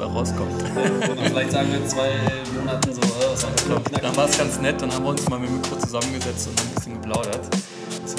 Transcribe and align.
bei 0.00 0.06
rauskommt. 0.06 0.62
vielleicht 1.24 1.52
sagen 1.52 1.70
wir 1.70 1.78
in 1.78 1.88
zwei 1.88 2.12
Monaten 2.58 2.94
so, 2.94 3.00
was 3.02 3.42
war 3.42 3.50
das 3.50 4.00
Dann 4.02 4.16
war 4.16 4.28
es 4.28 4.38
ganz 4.38 4.58
nett, 4.58 4.80
dann 4.80 4.92
haben 4.92 5.04
wir 5.04 5.10
uns 5.10 5.28
mal 5.28 5.38
mit 5.38 5.50
dem 5.50 5.56
Mikro 5.56 5.76
zusammengesetzt 5.76 6.48
und 6.48 6.60
ein 6.60 6.74
bisschen 6.74 6.94
geplaudert. 6.94 7.40
Das, 8.02 8.16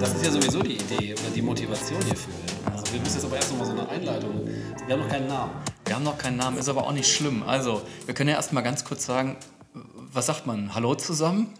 das 0.00 0.14
ist 0.14 0.24
ja 0.24 0.30
sowieso 0.30 0.62
die 0.62 0.74
Idee 0.74 1.14
oder 1.14 1.30
die 1.34 1.42
Motivation 1.42 2.02
hierfür. 2.02 2.34
Also 2.70 2.92
wir 2.92 3.00
müssen 3.00 3.14
jetzt 3.14 3.24
aber 3.24 3.36
erst 3.36 3.50
noch 3.52 3.58
mal 3.58 3.64
so 3.64 3.72
eine 3.72 3.88
Einleitung. 3.88 4.46
Wir 4.86 4.94
haben 4.94 5.02
noch 5.02 5.08
keinen 5.08 5.28
Namen. 5.28 5.52
Wir 5.86 5.94
haben 5.94 6.04
noch 6.04 6.18
keinen 6.18 6.36
Namen, 6.36 6.58
ist 6.58 6.68
aber 6.68 6.84
auch 6.84 6.92
nicht 6.92 7.10
schlimm. 7.10 7.42
Also, 7.46 7.82
wir 8.06 8.14
können 8.14 8.30
ja 8.30 8.36
erst 8.36 8.52
mal 8.52 8.62
ganz 8.62 8.84
kurz 8.84 9.06
sagen, 9.06 9.36
was 9.72 10.26
sagt 10.26 10.46
man? 10.46 10.74
Hallo 10.74 10.94
zusammen? 10.94 11.54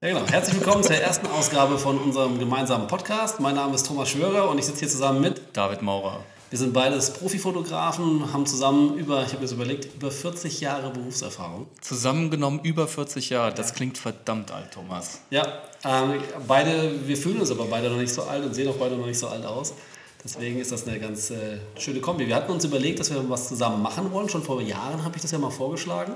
Ja, 0.00 0.08
genau. 0.08 0.26
Herzlich 0.26 0.56
willkommen 0.56 0.82
zur 0.82 0.96
ersten 0.96 1.26
Ausgabe 1.26 1.78
von 1.78 1.98
unserem 1.98 2.38
gemeinsamen 2.38 2.86
Podcast. 2.86 3.40
Mein 3.40 3.56
Name 3.56 3.74
ist 3.74 3.86
Thomas 3.86 4.08
Schwörer 4.08 4.48
und 4.48 4.58
ich 4.58 4.66
sitze 4.66 4.80
hier 4.80 4.88
zusammen 4.88 5.20
mit 5.20 5.42
David 5.52 5.82
Maurer. 5.82 6.20
Wir 6.54 6.58
sind 6.60 6.72
beides 6.72 7.10
Profifotografen, 7.10 8.32
haben 8.32 8.46
zusammen 8.46 8.96
über, 8.96 9.24
ich 9.24 9.30
habe 9.30 9.38
mir 9.38 9.42
das 9.42 9.50
überlegt, 9.50 9.92
über 9.96 10.08
40 10.08 10.60
Jahre 10.60 10.88
Berufserfahrung. 10.90 11.66
Zusammengenommen 11.80 12.60
über 12.62 12.86
40 12.86 13.30
Jahre. 13.30 13.52
Das 13.52 13.74
klingt 13.74 13.98
verdammt 13.98 14.52
alt, 14.52 14.70
Thomas. 14.70 15.22
Ja, 15.30 15.48
ähm, 15.84 16.20
beide, 16.46 17.08
wir 17.08 17.16
fühlen 17.16 17.40
uns 17.40 17.50
aber 17.50 17.64
beide 17.64 17.90
noch 17.90 17.96
nicht 17.96 18.14
so 18.14 18.22
alt 18.22 18.44
und 18.44 18.54
sehen 18.54 18.68
auch 18.68 18.76
beide 18.76 18.96
noch 18.96 19.06
nicht 19.06 19.18
so 19.18 19.26
alt 19.26 19.44
aus. 19.44 19.74
Deswegen 20.22 20.60
ist 20.60 20.70
das 20.70 20.86
eine 20.86 21.00
ganz 21.00 21.30
äh, 21.30 21.58
schöne 21.76 21.98
Kombi. 21.98 22.28
Wir 22.28 22.36
hatten 22.36 22.52
uns 22.52 22.64
überlegt, 22.64 23.00
dass 23.00 23.12
wir 23.12 23.28
was 23.28 23.48
zusammen 23.48 23.82
machen 23.82 24.12
wollen. 24.12 24.28
Schon 24.28 24.44
vor 24.44 24.62
Jahren 24.62 25.02
habe 25.02 25.16
ich 25.16 25.22
das 25.22 25.32
ja 25.32 25.38
mal 25.38 25.50
vorgeschlagen. 25.50 26.14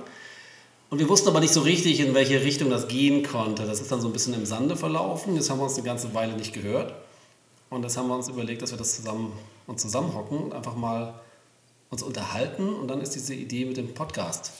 Und 0.89 1.01
wir 1.01 1.09
wussten 1.09 1.31
aber 1.31 1.41
nicht 1.41 1.53
so 1.53 1.63
richtig, 1.63 1.99
in 1.99 2.15
welche 2.15 2.45
Richtung 2.45 2.71
das 2.71 2.87
gehen 2.87 3.25
konnte. 3.25 3.67
Das 3.67 3.81
ist 3.81 3.91
dann 3.91 4.01
so 4.01 4.07
ein 4.07 4.13
bisschen 4.13 4.35
im 4.35 4.47
Sande 4.47 4.77
verlaufen. 4.77 5.35
Jetzt 5.35 5.51
haben 5.51 5.59
wir 5.59 5.65
uns 5.65 5.75
eine 5.75 5.83
ganze 5.83 6.15
Weile 6.15 6.35
nicht 6.35 6.53
gehört. 6.53 6.95
Und 7.71 7.83
jetzt 7.83 7.97
haben 7.97 8.07
wir 8.07 8.15
uns 8.15 8.29
überlegt, 8.29 8.63
dass 8.63 8.71
wir 8.71 8.79
das 8.79 8.95
zusammen 8.95 9.33
uns 9.69 9.83
zusammenhocken 9.83 10.39
und 10.39 10.53
einfach 10.53 10.75
mal 10.75 11.15
uns 11.91 12.03
unterhalten. 12.03 12.75
Und 12.75 12.89
dann 12.89 13.01
ist 13.01 13.15
diese 13.15 13.35
Idee 13.35 13.65
mit 13.65 13.77
dem 13.77 13.95
Podcast 13.95 14.53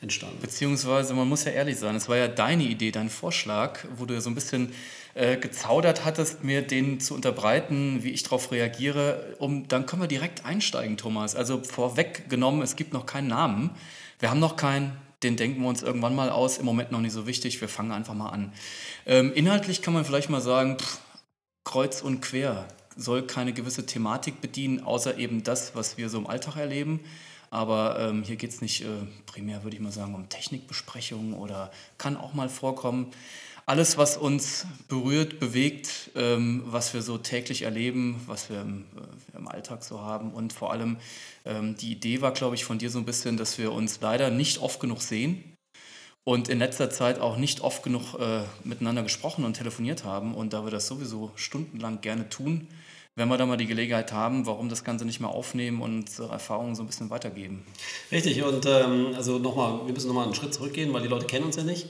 entstanden. 0.00 0.38
Beziehungsweise, 0.40 1.14
man 1.14 1.28
muss 1.28 1.44
ja 1.44 1.52
ehrlich 1.52 1.78
sein, 1.78 1.94
es 1.94 2.08
war 2.08 2.16
ja 2.16 2.26
deine 2.26 2.64
Idee, 2.64 2.90
dein 2.90 3.08
Vorschlag, 3.08 3.84
wo 3.96 4.04
du 4.04 4.14
ja 4.14 4.20
so 4.20 4.28
ein 4.28 4.34
bisschen 4.34 4.72
äh, 5.14 5.36
gezaudert 5.36 6.04
hattest, 6.04 6.42
mir 6.42 6.62
den 6.62 6.98
zu 6.98 7.14
unterbreiten, 7.14 8.02
wie 8.02 8.10
ich 8.10 8.24
darauf 8.24 8.50
reagiere. 8.50 9.36
Um, 9.38 9.68
dann 9.68 9.86
können 9.86 10.02
wir 10.02 10.08
direkt 10.08 10.44
einsteigen, 10.44 10.96
Thomas. 10.96 11.36
Also 11.36 11.62
vorweggenommen, 11.62 12.62
es 12.62 12.74
gibt 12.74 12.92
noch 12.92 13.06
keinen 13.06 13.28
Namen. 13.28 13.70
Wir 14.18 14.30
haben 14.30 14.40
noch 14.40 14.56
keinen 14.56 14.96
den 15.22 15.36
denken 15.36 15.62
wir 15.62 15.68
uns 15.68 15.82
irgendwann 15.82 16.14
mal 16.14 16.30
aus. 16.30 16.58
Im 16.58 16.66
Moment 16.66 16.92
noch 16.92 17.00
nicht 17.00 17.12
so 17.12 17.26
wichtig. 17.26 17.60
Wir 17.60 17.68
fangen 17.68 17.90
einfach 17.90 18.14
mal 18.14 18.28
an. 18.28 18.52
Ähm, 19.06 19.32
inhaltlich 19.34 19.80
kann 19.82 19.94
man 19.94 20.04
vielleicht 20.04 20.28
mal 20.28 20.42
sagen, 20.42 20.78
pff, 20.78 20.98
kreuz 21.64 22.02
und 22.02 22.20
quer 22.20 22.68
soll 22.96 23.26
keine 23.26 23.52
gewisse 23.52 23.86
Thematik 23.86 24.40
bedienen, 24.40 24.80
außer 24.80 25.18
eben 25.18 25.42
das, 25.42 25.74
was 25.74 25.96
wir 25.96 26.08
so 26.08 26.18
im 26.18 26.26
Alltag 26.26 26.56
erleben. 26.56 27.00
Aber 27.50 27.98
ähm, 28.00 28.22
hier 28.22 28.36
geht 28.36 28.50
es 28.50 28.60
nicht 28.60 28.82
äh, 28.82 28.88
primär, 29.26 29.62
würde 29.62 29.76
ich 29.76 29.82
mal 29.82 29.92
sagen, 29.92 30.14
um 30.14 30.28
Technikbesprechungen 30.28 31.34
oder 31.34 31.70
kann 31.98 32.16
auch 32.16 32.34
mal 32.34 32.48
vorkommen. 32.48 33.12
Alles, 33.66 33.98
was 33.98 34.16
uns 34.16 34.66
berührt, 34.88 35.40
bewegt, 35.40 36.10
ähm, 36.14 36.62
was 36.66 36.94
wir 36.94 37.02
so 37.02 37.18
täglich 37.18 37.62
erleben, 37.62 38.20
was 38.26 38.48
wir 38.48 38.60
im, 38.60 38.84
äh, 38.96 39.36
im 39.36 39.48
Alltag 39.48 39.82
so 39.84 40.00
haben 40.00 40.32
und 40.32 40.52
vor 40.52 40.72
allem 40.72 40.98
ähm, 41.44 41.76
die 41.76 41.92
Idee 41.92 42.20
war, 42.20 42.32
glaube 42.32 42.54
ich, 42.54 42.64
von 42.64 42.78
dir 42.78 42.90
so 42.90 42.98
ein 42.98 43.04
bisschen, 43.04 43.36
dass 43.36 43.58
wir 43.58 43.72
uns 43.72 44.00
leider 44.00 44.30
nicht 44.30 44.58
oft 44.58 44.78
genug 44.78 45.02
sehen 45.02 45.56
und 46.22 46.48
in 46.48 46.58
letzter 46.58 46.90
Zeit 46.90 47.20
auch 47.20 47.36
nicht 47.36 47.60
oft 47.60 47.84
genug 47.84 48.18
äh, 48.18 48.42
miteinander 48.64 49.04
gesprochen 49.04 49.44
und 49.44 49.54
telefoniert 49.54 50.04
haben. 50.04 50.34
Und 50.34 50.52
da 50.52 50.64
wir 50.64 50.72
das 50.72 50.88
sowieso 50.88 51.30
stundenlang 51.36 52.00
gerne 52.00 52.28
tun, 52.28 52.66
wenn 53.16 53.28
wir 53.28 53.38
da 53.38 53.46
mal 53.46 53.56
die 53.56 53.66
Gelegenheit 53.66 54.12
haben, 54.12 54.44
warum 54.44 54.68
das 54.68 54.84
Ganze 54.84 55.06
nicht 55.06 55.20
mehr 55.20 55.30
aufnehmen 55.30 55.80
und 55.80 56.00
unsere 56.00 56.30
Erfahrungen 56.30 56.74
so 56.74 56.82
ein 56.82 56.86
bisschen 56.86 57.08
weitergeben. 57.08 57.64
Richtig, 58.12 58.42
und 58.44 58.66
ähm, 58.66 59.14
also 59.16 59.38
nochmal, 59.38 59.86
wir 59.86 59.94
müssen 59.94 60.08
nochmal 60.08 60.24
einen 60.24 60.34
Schritt 60.34 60.52
zurückgehen, 60.52 60.92
weil 60.92 61.00
die 61.00 61.08
Leute 61.08 61.24
kennen 61.24 61.46
uns 61.46 61.56
ja 61.56 61.64
nicht. 61.64 61.88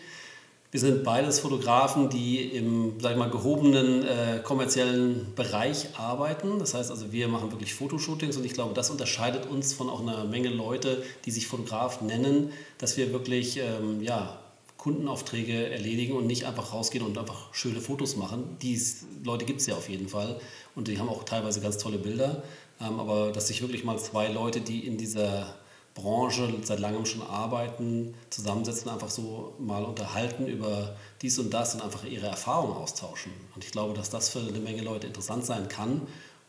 Wir 0.70 0.80
sind 0.80 1.04
beides 1.04 1.40
Fotografen, 1.40 2.10
die 2.10 2.42
im 2.42 3.00
sag 3.00 3.12
ich 3.12 3.18
mal, 3.18 3.30
gehobenen 3.30 4.04
äh, 4.04 4.40
kommerziellen 4.42 5.32
Bereich 5.34 5.88
arbeiten. 5.96 6.58
Das 6.60 6.74
heißt 6.74 6.90
also, 6.90 7.12
wir 7.12 7.26
machen 7.28 7.50
wirklich 7.50 7.74
Fotoshootings 7.74 8.36
und 8.36 8.44
ich 8.44 8.52
glaube, 8.52 8.74
das 8.74 8.90
unterscheidet 8.90 9.46
uns 9.46 9.72
von 9.72 9.88
auch 9.88 10.00
einer 10.00 10.24
Menge 10.24 10.50
Leute, 10.50 11.02
die 11.24 11.32
sich 11.32 11.48
Fotograf 11.48 12.02
nennen, 12.02 12.52
dass 12.78 12.96
wir 12.96 13.12
wirklich 13.12 13.58
ähm, 13.58 14.00
ja, 14.00 14.38
Kundenaufträge 14.86 15.68
erledigen 15.70 16.12
und 16.16 16.28
nicht 16.28 16.44
einfach 16.44 16.72
rausgehen 16.72 17.04
und 17.04 17.18
einfach 17.18 17.52
schöne 17.52 17.80
Fotos 17.80 18.14
machen. 18.14 18.56
Die 18.62 18.80
Leute 19.24 19.44
gibt 19.44 19.60
es 19.60 19.66
ja 19.66 19.74
auf 19.74 19.88
jeden 19.88 20.08
Fall 20.08 20.40
und 20.76 20.86
die 20.86 21.00
haben 21.00 21.08
auch 21.08 21.24
teilweise 21.24 21.60
ganz 21.60 21.76
tolle 21.78 21.98
Bilder. 21.98 22.44
Ähm, 22.80 23.00
aber 23.00 23.32
dass 23.32 23.48
sich 23.48 23.62
wirklich 23.62 23.82
mal 23.82 23.98
zwei 23.98 24.28
Leute, 24.28 24.60
die 24.60 24.86
in 24.86 24.96
dieser 24.96 25.56
Branche 25.94 26.54
seit 26.62 26.78
langem 26.78 27.04
schon 27.04 27.22
arbeiten, 27.22 28.14
zusammensetzen, 28.30 28.88
einfach 28.88 29.10
so 29.10 29.54
mal 29.58 29.82
unterhalten 29.82 30.46
über 30.46 30.94
dies 31.20 31.36
und 31.40 31.52
das 31.52 31.74
und 31.74 31.82
einfach 31.82 32.04
ihre 32.04 32.28
Erfahrungen 32.28 32.76
austauschen. 32.76 33.32
Und 33.56 33.64
ich 33.64 33.72
glaube, 33.72 33.92
dass 33.92 34.08
das 34.08 34.28
für 34.28 34.38
eine 34.38 34.60
Menge 34.60 34.82
Leute 34.82 35.08
interessant 35.08 35.44
sein 35.44 35.66
kann 35.66 36.02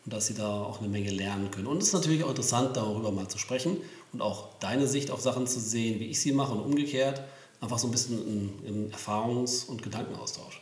und 0.05 0.13
dass 0.13 0.27
sie 0.27 0.35
da 0.35 0.61
auch 0.61 0.77
eine 0.79 0.89
Menge 0.89 1.09
lernen 1.09 1.49
können. 1.49 1.65
Und 1.65 1.81
es 1.81 1.87
ist 1.87 1.93
natürlich 1.93 2.23
auch 2.23 2.29
interessant, 2.29 2.77
darüber 2.77 3.11
mal 3.11 3.27
zu 3.29 3.39
sprechen 3.39 3.77
und 4.13 4.21
auch 4.21 4.49
deine 4.59 4.85
Sicht 4.85 5.09
auf 5.09 5.21
Sachen 5.21 5.47
zu 5.47 5.59
sehen, 5.59 5.99
wie 5.99 6.05
ich 6.05 6.21
sie 6.21 6.33
mache 6.33 6.53
und 6.53 6.59
umgekehrt. 6.59 7.23
Einfach 7.59 7.79
so 7.79 7.87
ein 7.87 7.91
bisschen 7.91 8.63
im 8.63 8.91
Erfahrungs- 8.91 9.65
und 9.65 9.81
Gedankenaustausch. 9.81 10.61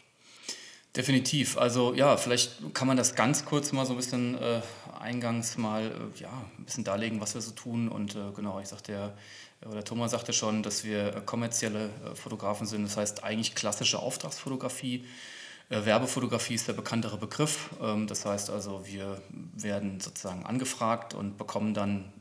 Definitiv. 0.96 1.58
Also 1.58 1.94
ja, 1.94 2.16
vielleicht 2.16 2.74
kann 2.74 2.88
man 2.88 2.96
das 2.96 3.16
ganz 3.16 3.44
kurz 3.44 3.74
mal 3.74 3.86
so 3.86 3.94
ein 3.94 3.98
bisschen 3.98 4.36
äh, 4.36 4.62
eingangs 4.98 5.58
mal 5.58 5.84
äh, 5.84 6.22
ja, 6.22 6.30
ein 6.58 6.64
bisschen 6.64 6.86
darlegen, 6.86 7.20
was 7.20 7.34
wir 7.34 7.42
so 7.42 7.52
tun. 7.52 7.90
Und 7.90 8.16
äh, 8.16 8.32
genau, 8.34 8.62
ich 8.62 8.68
sagte 8.70 8.94
ja, 8.94 9.14
oder 9.70 9.84
Thomas 9.84 10.12
sagte 10.12 10.32
schon, 10.32 10.64
dass 10.64 10.86
wir 10.86 11.16
äh, 11.16 11.22
kommerzielle 11.26 11.90
äh, 11.90 12.16
Fotografen 12.16 12.66
sind. 12.66 12.84
Das 12.84 12.96
heißt 12.96 13.26
eigentlich 13.26 13.56
klassische 13.56 14.00
Auftragsfotografie. 14.00 15.06
Äh, 15.70 15.86
Werbefotografie 15.86 16.56
ist 16.56 16.70
der 16.70 16.74
bekanntere 16.74 17.18
Begriff. 17.18 17.72
Ähm, 17.82 18.08
das 18.08 18.26
heißt 18.26 18.50
also, 18.50 18.86
wir 18.86 19.22
werden 19.54 20.00
sozusagen 20.00 20.46
angefragt 20.46 21.14
und 21.14 21.38
bekommen 21.38 21.74
dann, 21.74 22.14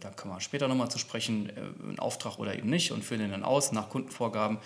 da 0.00 0.10
kann 0.10 0.28
man 0.28 0.40
später 0.40 0.68
nochmal 0.68 0.90
zu 0.90 0.98
sprechen, 0.98 1.50
einen 1.82 1.98
Auftrag 1.98 2.38
oder 2.38 2.56
eben 2.56 2.68
nicht 2.68 2.92
und 2.92 3.04
führen 3.04 3.20
den 3.20 3.30
dann 3.30 3.44
aus 3.44 3.72
nach 3.72 3.88
Kundenvorgaben. 3.88 4.58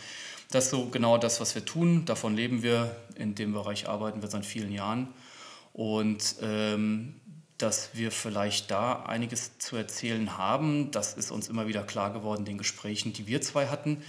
Das 0.50 0.64
ist 0.64 0.70
so 0.70 0.86
genau 0.86 1.18
das, 1.18 1.40
was 1.40 1.54
wir 1.54 1.64
tun. 1.64 2.04
Davon 2.04 2.36
leben 2.36 2.62
wir. 2.62 2.94
In 3.16 3.34
dem 3.34 3.52
Bereich 3.52 3.88
arbeiten 3.88 4.22
wir 4.22 4.28
seit 4.28 4.46
vielen 4.46 4.72
Jahren. 4.72 5.08
Und 5.72 6.36
ähm, 6.40 7.16
dass 7.58 7.90
wir 7.94 8.10
vielleicht 8.10 8.70
da 8.70 9.02
einiges 9.04 9.58
zu 9.58 9.76
erzählen 9.76 10.36
haben, 10.36 10.90
das 10.90 11.14
ist 11.14 11.30
uns 11.30 11.48
immer 11.48 11.66
wieder 11.66 11.82
klar 11.82 12.12
geworden, 12.12 12.44
den 12.44 12.58
Gesprächen, 12.58 13.12
die 13.12 13.26
wir 13.26 13.40
zwei 13.40 13.66
hatten. 13.68 14.02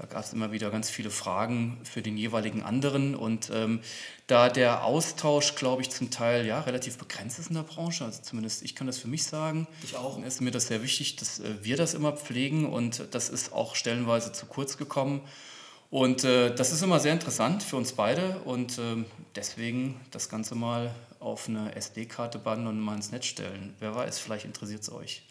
Da 0.00 0.06
gab 0.06 0.24
es 0.24 0.32
immer 0.32 0.50
wieder 0.50 0.70
ganz 0.70 0.88
viele 0.88 1.10
Fragen 1.10 1.78
für 1.84 2.00
den 2.00 2.16
jeweiligen 2.16 2.62
anderen. 2.62 3.14
Und 3.14 3.50
ähm, 3.52 3.80
da 4.26 4.48
der 4.48 4.82
Austausch, 4.84 5.56
glaube 5.56 5.82
ich, 5.82 5.90
zum 5.90 6.10
Teil 6.10 6.46
ja 6.46 6.60
relativ 6.60 6.96
begrenzt 6.96 7.38
ist 7.38 7.50
in 7.50 7.56
der 7.56 7.64
Branche, 7.64 8.06
also 8.06 8.22
zumindest 8.22 8.62
ich 8.62 8.74
kann 8.74 8.86
das 8.86 8.96
für 8.96 9.08
mich 9.08 9.24
sagen, 9.24 9.66
ich 9.82 9.96
auch. 9.96 10.18
ist 10.22 10.40
mir 10.40 10.52
das 10.52 10.68
sehr 10.68 10.82
wichtig, 10.82 11.16
dass 11.16 11.40
äh, 11.40 11.52
wir 11.62 11.76
das 11.76 11.92
immer 11.92 12.12
pflegen 12.12 12.64
und 12.64 13.08
das 13.10 13.28
ist 13.28 13.52
auch 13.52 13.74
stellenweise 13.74 14.32
zu 14.32 14.46
kurz 14.46 14.78
gekommen. 14.78 15.20
Und 15.90 16.24
äh, 16.24 16.54
das 16.54 16.72
ist 16.72 16.82
immer 16.82 16.98
sehr 16.98 17.12
interessant 17.12 17.62
für 17.62 17.76
uns 17.76 17.92
beide 17.92 18.38
und 18.46 18.78
äh, 18.78 19.04
deswegen 19.34 20.00
das 20.12 20.30
Ganze 20.30 20.54
mal 20.54 20.94
auf 21.18 21.46
eine 21.46 21.74
SD-Karte 21.74 22.38
bannen 22.38 22.66
und 22.68 22.80
mal 22.80 22.94
ins 22.94 23.12
Netz 23.12 23.26
stellen. 23.26 23.74
Wer 23.80 23.94
weiß, 23.94 24.18
vielleicht 24.18 24.46
interessiert 24.46 24.80
es 24.80 24.90
euch. 24.90 25.22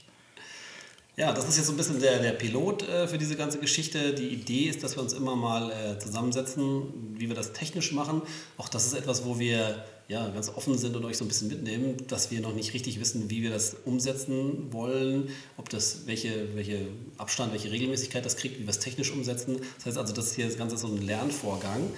Ja, 1.20 1.34
das 1.34 1.50
ist 1.50 1.58
jetzt 1.58 1.66
so 1.66 1.74
ein 1.74 1.78
bisschen 1.78 2.00
der, 2.00 2.20
der 2.20 2.32
Pilot 2.32 2.88
äh, 2.88 3.06
für 3.06 3.18
diese 3.18 3.36
ganze 3.36 3.60
Geschichte. 3.60 4.14
Die 4.14 4.30
Idee 4.30 4.70
ist, 4.70 4.84
dass 4.84 4.96
wir 4.96 5.04
uns 5.04 5.12
immer 5.12 5.36
mal 5.36 5.70
äh, 5.70 6.00
zusammensetzen, 6.00 7.18
wie 7.18 7.28
wir 7.28 7.36
das 7.36 7.52
technisch 7.52 7.92
machen. 7.92 8.22
Auch 8.56 8.70
das 8.70 8.86
ist 8.86 8.94
etwas, 8.94 9.26
wo 9.26 9.38
wir 9.38 9.84
ja, 10.08 10.30
ganz 10.30 10.48
offen 10.48 10.78
sind 10.78 10.96
und 10.96 11.04
euch 11.04 11.18
so 11.18 11.26
ein 11.26 11.28
bisschen 11.28 11.50
mitnehmen, 11.50 11.98
dass 12.08 12.32
wir 12.32 12.40
noch 12.40 12.56
nicht 12.56 12.74
richtig 12.74 13.02
wissen, 13.02 13.30
wie 13.30 13.42
wir 13.42 13.50
das 13.50 13.76
umsetzen 13.84 14.72
wollen, 14.72 15.28
ob 15.58 15.68
das, 15.68 16.04
welche, 16.08 16.56
welche 16.56 16.88
Abstand, 17.18 17.52
welche 17.52 17.70
Regelmäßigkeit 17.70 18.26
das 18.26 18.38
kriegt, 18.38 18.58
wie 18.58 18.64
wir 18.64 18.70
es 18.70 18.80
technisch 18.80 19.12
umsetzen. 19.12 19.60
Das 19.76 19.88
heißt 19.88 19.98
also, 19.98 20.14
das 20.14 20.28
ist 20.28 20.36
hier 20.36 20.46
das 20.46 20.58
Ganze 20.58 20.78
so 20.78 20.88
ein 20.88 21.02
Lernvorgang 21.02 21.92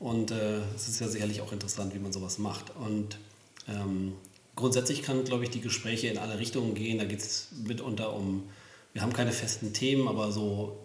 und 0.00 0.32
äh, 0.32 0.58
es 0.74 0.88
ist 0.88 1.00
ja 1.00 1.06
sicherlich 1.06 1.40
auch 1.40 1.52
interessant, 1.52 1.94
wie 1.94 2.00
man 2.00 2.12
sowas 2.12 2.38
macht. 2.38 2.72
Und 2.74 3.16
ähm, 3.68 4.14
grundsätzlich 4.56 5.02
kann, 5.02 5.24
glaube 5.24 5.44
ich, 5.44 5.50
die 5.50 5.60
Gespräche 5.60 6.08
in 6.08 6.18
alle 6.18 6.38
Richtungen 6.38 6.74
gehen. 6.74 6.98
Da 6.98 7.04
geht 7.04 7.20
es 7.20 7.48
mitunter 7.64 8.14
um, 8.14 8.48
wir 8.92 9.02
haben 9.02 9.12
keine 9.12 9.32
festen 9.32 9.72
Themen, 9.72 10.08
aber 10.08 10.32
so 10.32 10.78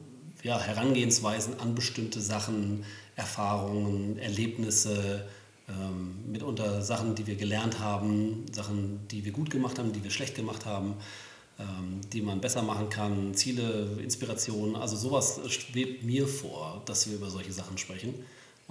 ja, 0.44 0.60
Herangehensweisen 0.60 1.60
an 1.60 1.76
bestimmte 1.76 2.20
Sachen, 2.20 2.84
Erfahrungen, 3.16 4.18
Erlebnisse, 4.18 5.28
ähm, 5.70 6.32
mitunter 6.32 6.82
Sachen, 6.82 7.16
die 7.16 7.28
wir 7.28 7.36
gelernt 7.36 7.80
haben, 7.80 8.46
Sachen, 8.52 9.08
die 9.10 9.24
wir 9.24 9.32
gut 9.32 9.50
gemacht 9.50 9.80
haben, 9.80 9.94
die 9.94 10.04
wir 10.04 10.12
schlecht 10.12 10.36
gemacht 10.36 10.66
haben, 10.66 10.96
ähm, 11.60 12.02
die 12.12 12.22
man 12.22 12.42
besser 12.42 12.64
machen 12.64 12.90
kann, 12.90 13.34
Ziele, 13.34 13.98
Inspirationen. 14.02 14.76
Also 14.76 14.96
sowas 14.96 15.40
schwebt 15.48 16.04
mir 16.04 16.28
vor, 16.28 16.82
dass 16.86 17.08
wir 17.08 17.16
über 17.16 17.30
solche 17.30 17.54
Sachen 17.54 17.78
sprechen. 17.78 18.16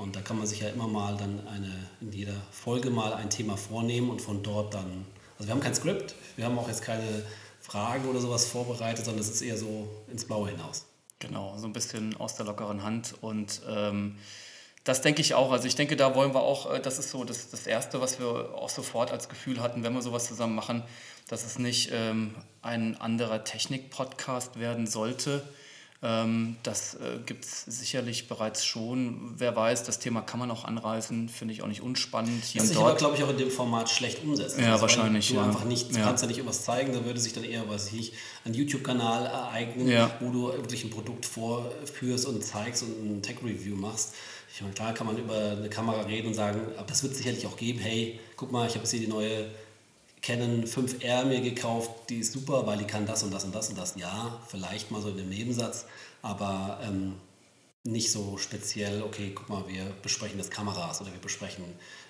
Und 0.00 0.16
da 0.16 0.22
kann 0.22 0.38
man 0.38 0.46
sich 0.46 0.60
ja 0.60 0.68
immer 0.70 0.88
mal 0.88 1.14
dann 1.18 1.46
eine, 1.46 1.70
in 2.00 2.10
jeder 2.10 2.32
Folge 2.50 2.88
mal 2.88 3.12
ein 3.12 3.28
Thema 3.28 3.58
vornehmen 3.58 4.08
und 4.08 4.22
von 4.22 4.42
dort 4.42 4.72
dann 4.72 5.04
Also 5.36 5.48
wir 5.48 5.54
haben 5.54 5.60
kein 5.60 5.74
Skript, 5.74 6.14
wir 6.36 6.46
haben 6.46 6.58
auch 6.58 6.68
jetzt 6.68 6.80
keine 6.80 7.22
Fragen 7.60 8.08
oder 8.08 8.18
sowas 8.18 8.46
vorbereitet, 8.46 9.04
sondern 9.04 9.20
es 9.20 9.28
ist 9.28 9.42
eher 9.42 9.58
so 9.58 9.90
ins 10.10 10.24
Blaue 10.24 10.48
hinaus. 10.48 10.86
Genau, 11.18 11.54
so 11.58 11.66
ein 11.66 11.74
bisschen 11.74 12.16
aus 12.16 12.34
der 12.34 12.46
lockeren 12.46 12.82
Hand 12.82 13.14
und 13.20 13.60
ähm, 13.68 14.16
das 14.84 15.02
denke 15.02 15.20
ich 15.20 15.34
auch. 15.34 15.52
Also 15.52 15.66
ich 15.66 15.74
denke, 15.74 15.96
da 15.96 16.14
wollen 16.14 16.32
wir 16.32 16.40
auch, 16.40 16.72
äh, 16.72 16.80
das 16.80 16.98
ist 16.98 17.10
so 17.10 17.24
das, 17.24 17.50
das 17.50 17.66
Erste, 17.66 18.00
was 18.00 18.18
wir 18.18 18.54
auch 18.54 18.70
sofort 18.70 19.12
als 19.12 19.28
Gefühl 19.28 19.60
hatten, 19.60 19.82
wenn 19.82 19.92
wir 19.92 20.00
sowas 20.00 20.26
zusammen 20.26 20.54
machen, 20.54 20.82
dass 21.28 21.44
es 21.44 21.58
nicht 21.58 21.90
ähm, 21.92 22.34
ein 22.62 22.98
anderer 22.98 23.44
Technik-Podcast 23.44 24.58
werden 24.58 24.86
sollte. 24.86 25.46
Ähm, 26.02 26.56
das 26.62 26.94
äh, 26.94 27.18
gibt 27.26 27.44
es 27.44 27.64
sicherlich 27.66 28.26
bereits 28.26 28.64
schon. 28.64 29.34
Wer 29.36 29.54
weiß, 29.54 29.84
das 29.84 29.98
Thema 29.98 30.22
kann 30.22 30.40
man 30.40 30.50
auch 30.50 30.64
anreißen, 30.64 31.28
finde 31.28 31.52
ich 31.52 31.62
auch 31.62 31.66
nicht 31.66 31.82
unspannend. 31.82 32.42
Hier 32.42 32.62
das 32.62 32.70
sich 32.70 32.78
aber, 32.78 32.94
glaube 32.94 33.16
ich, 33.16 33.22
auch 33.22 33.28
in 33.28 33.36
dem 33.36 33.50
Format 33.50 33.90
schlecht 33.90 34.24
umsetzen. 34.24 34.62
Ja, 34.62 34.72
also, 34.72 34.82
wahrscheinlich. 34.82 35.28
Du 35.28 35.34
ja. 35.34 35.44
einfach 35.44 35.64
nicht, 35.64 35.94
ja. 35.94 36.02
kannst 36.02 36.22
ja 36.22 36.28
nicht 36.28 36.38
irgendwas 36.38 36.64
zeigen, 36.64 36.94
da 36.94 37.04
würde 37.04 37.20
sich 37.20 37.34
dann 37.34 37.44
eher, 37.44 37.68
was 37.68 37.92
ich, 37.92 38.14
ein 38.46 38.54
YouTube-Kanal 38.54 39.26
ereignen, 39.26 39.88
ja. 39.88 40.10
wo 40.20 40.30
du 40.30 40.46
wirklich 40.46 40.84
ein 40.84 40.90
Produkt 40.90 41.26
vorführst 41.26 42.24
und 42.24 42.42
zeigst 42.42 42.82
und 42.82 43.18
ein 43.18 43.22
Tech-Review 43.22 43.76
machst. 43.76 44.14
Ich 44.54 44.62
meine, 44.62 44.72
klar 44.72 44.94
kann 44.94 45.06
man 45.06 45.18
über 45.18 45.52
eine 45.52 45.68
Kamera 45.68 46.00
reden 46.02 46.28
und 46.28 46.34
sagen, 46.34 46.60
aber 46.78 46.86
das 46.86 47.02
wird 47.02 47.12
es 47.12 47.18
sicherlich 47.18 47.46
auch 47.46 47.56
geben, 47.56 47.78
hey, 47.78 48.18
guck 48.36 48.50
mal, 48.50 48.66
ich 48.66 48.72
habe 48.72 48.80
jetzt 48.80 48.90
hier 48.90 49.00
die 49.00 49.06
neue 49.06 49.50
Canon 50.22 50.64
5R 50.64 51.24
mir 51.24 51.40
gekauft, 51.40 51.90
die 52.08 52.18
ist 52.18 52.32
super, 52.32 52.66
weil 52.66 52.78
die 52.78 52.84
kann 52.84 53.06
das 53.06 53.22
und 53.22 53.32
das 53.32 53.44
und 53.44 53.54
das 53.54 53.68
und 53.70 53.78
das. 53.78 53.94
Ja, 53.96 54.38
vielleicht 54.48 54.90
mal 54.90 55.00
so 55.00 55.08
in 55.08 55.16
dem 55.16 55.28
Nebensatz, 55.30 55.86
aber 56.22 56.78
ähm, 56.82 57.14
nicht 57.84 58.12
so 58.12 58.36
speziell, 58.36 59.02
okay, 59.02 59.32
guck 59.34 59.48
mal, 59.48 59.64
wir 59.68 59.84
besprechen 60.02 60.38
das 60.38 60.50
Kameras 60.50 61.00
oder 61.00 61.12
wir 61.12 61.20
besprechen 61.20 61.64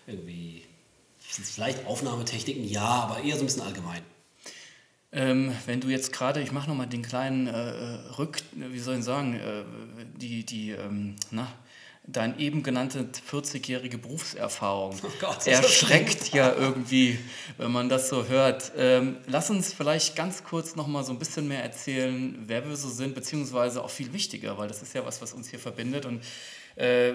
irgendwie 0.07 0.65
vielleicht 1.19 1.87
Aufnahmetechniken, 1.87 2.65
ja, 2.65 2.83
aber 2.83 3.23
eher 3.23 3.37
so 3.37 3.43
ein 3.43 3.47
bisschen 3.47 3.63
allgemein. 3.63 4.03
Ähm, 5.13 5.53
wenn 5.67 5.81
du 5.81 5.89
jetzt 5.89 6.13
gerade, 6.13 6.41
ich 6.41 6.53
mache 6.53 6.69
nochmal 6.69 6.87
den 6.87 7.03
kleinen 7.03 7.47
äh, 7.49 7.53
Rück, 8.19 8.43
wie 8.53 8.79
soll 8.79 8.99
ich 8.99 9.05
sagen, 9.05 9.35
äh, 9.35 9.65
die, 10.17 10.45
die, 10.45 10.71
ähm, 10.71 11.17
na, 11.31 11.53
dein 12.13 12.39
eben 12.39 12.63
genannte 12.63 13.09
40-jährige 13.31 13.99
Berufserfahrung. 13.99 14.97
Oh 15.03 15.11
Gott, 15.21 15.47
erschreckt 15.47 16.33
ja 16.33 16.55
irgendwie, 16.55 17.19
wenn 17.59 17.71
man 17.71 17.89
das 17.89 18.09
so 18.09 18.27
hört. 18.27 18.73
Ähm, 18.77 19.19
lass 19.27 19.51
uns 19.51 19.73
vielleicht 19.73 20.17
ganz 20.17 20.45
kurz 20.45 20.77
noch 20.77 20.87
mal 20.87 21.05
so 21.05 21.13
ein 21.13 21.19
bisschen 21.19 21.49
mehr 21.49 21.63
erzählen, 21.63 22.37
wer 22.47 22.69
wir 22.69 22.77
so 22.77 22.89
sind, 22.89 23.15
beziehungsweise 23.15 23.83
auch 23.83 23.91
viel 23.91 24.13
wichtiger, 24.13 24.59
weil 24.59 24.69
das 24.69 24.83
ist 24.83 24.95
ja 24.95 25.05
was, 25.05 25.23
was 25.23 25.33
uns 25.33 25.49
hier 25.49 25.59
verbindet. 25.59 26.07
Und 26.07 26.23
äh, 26.77 27.13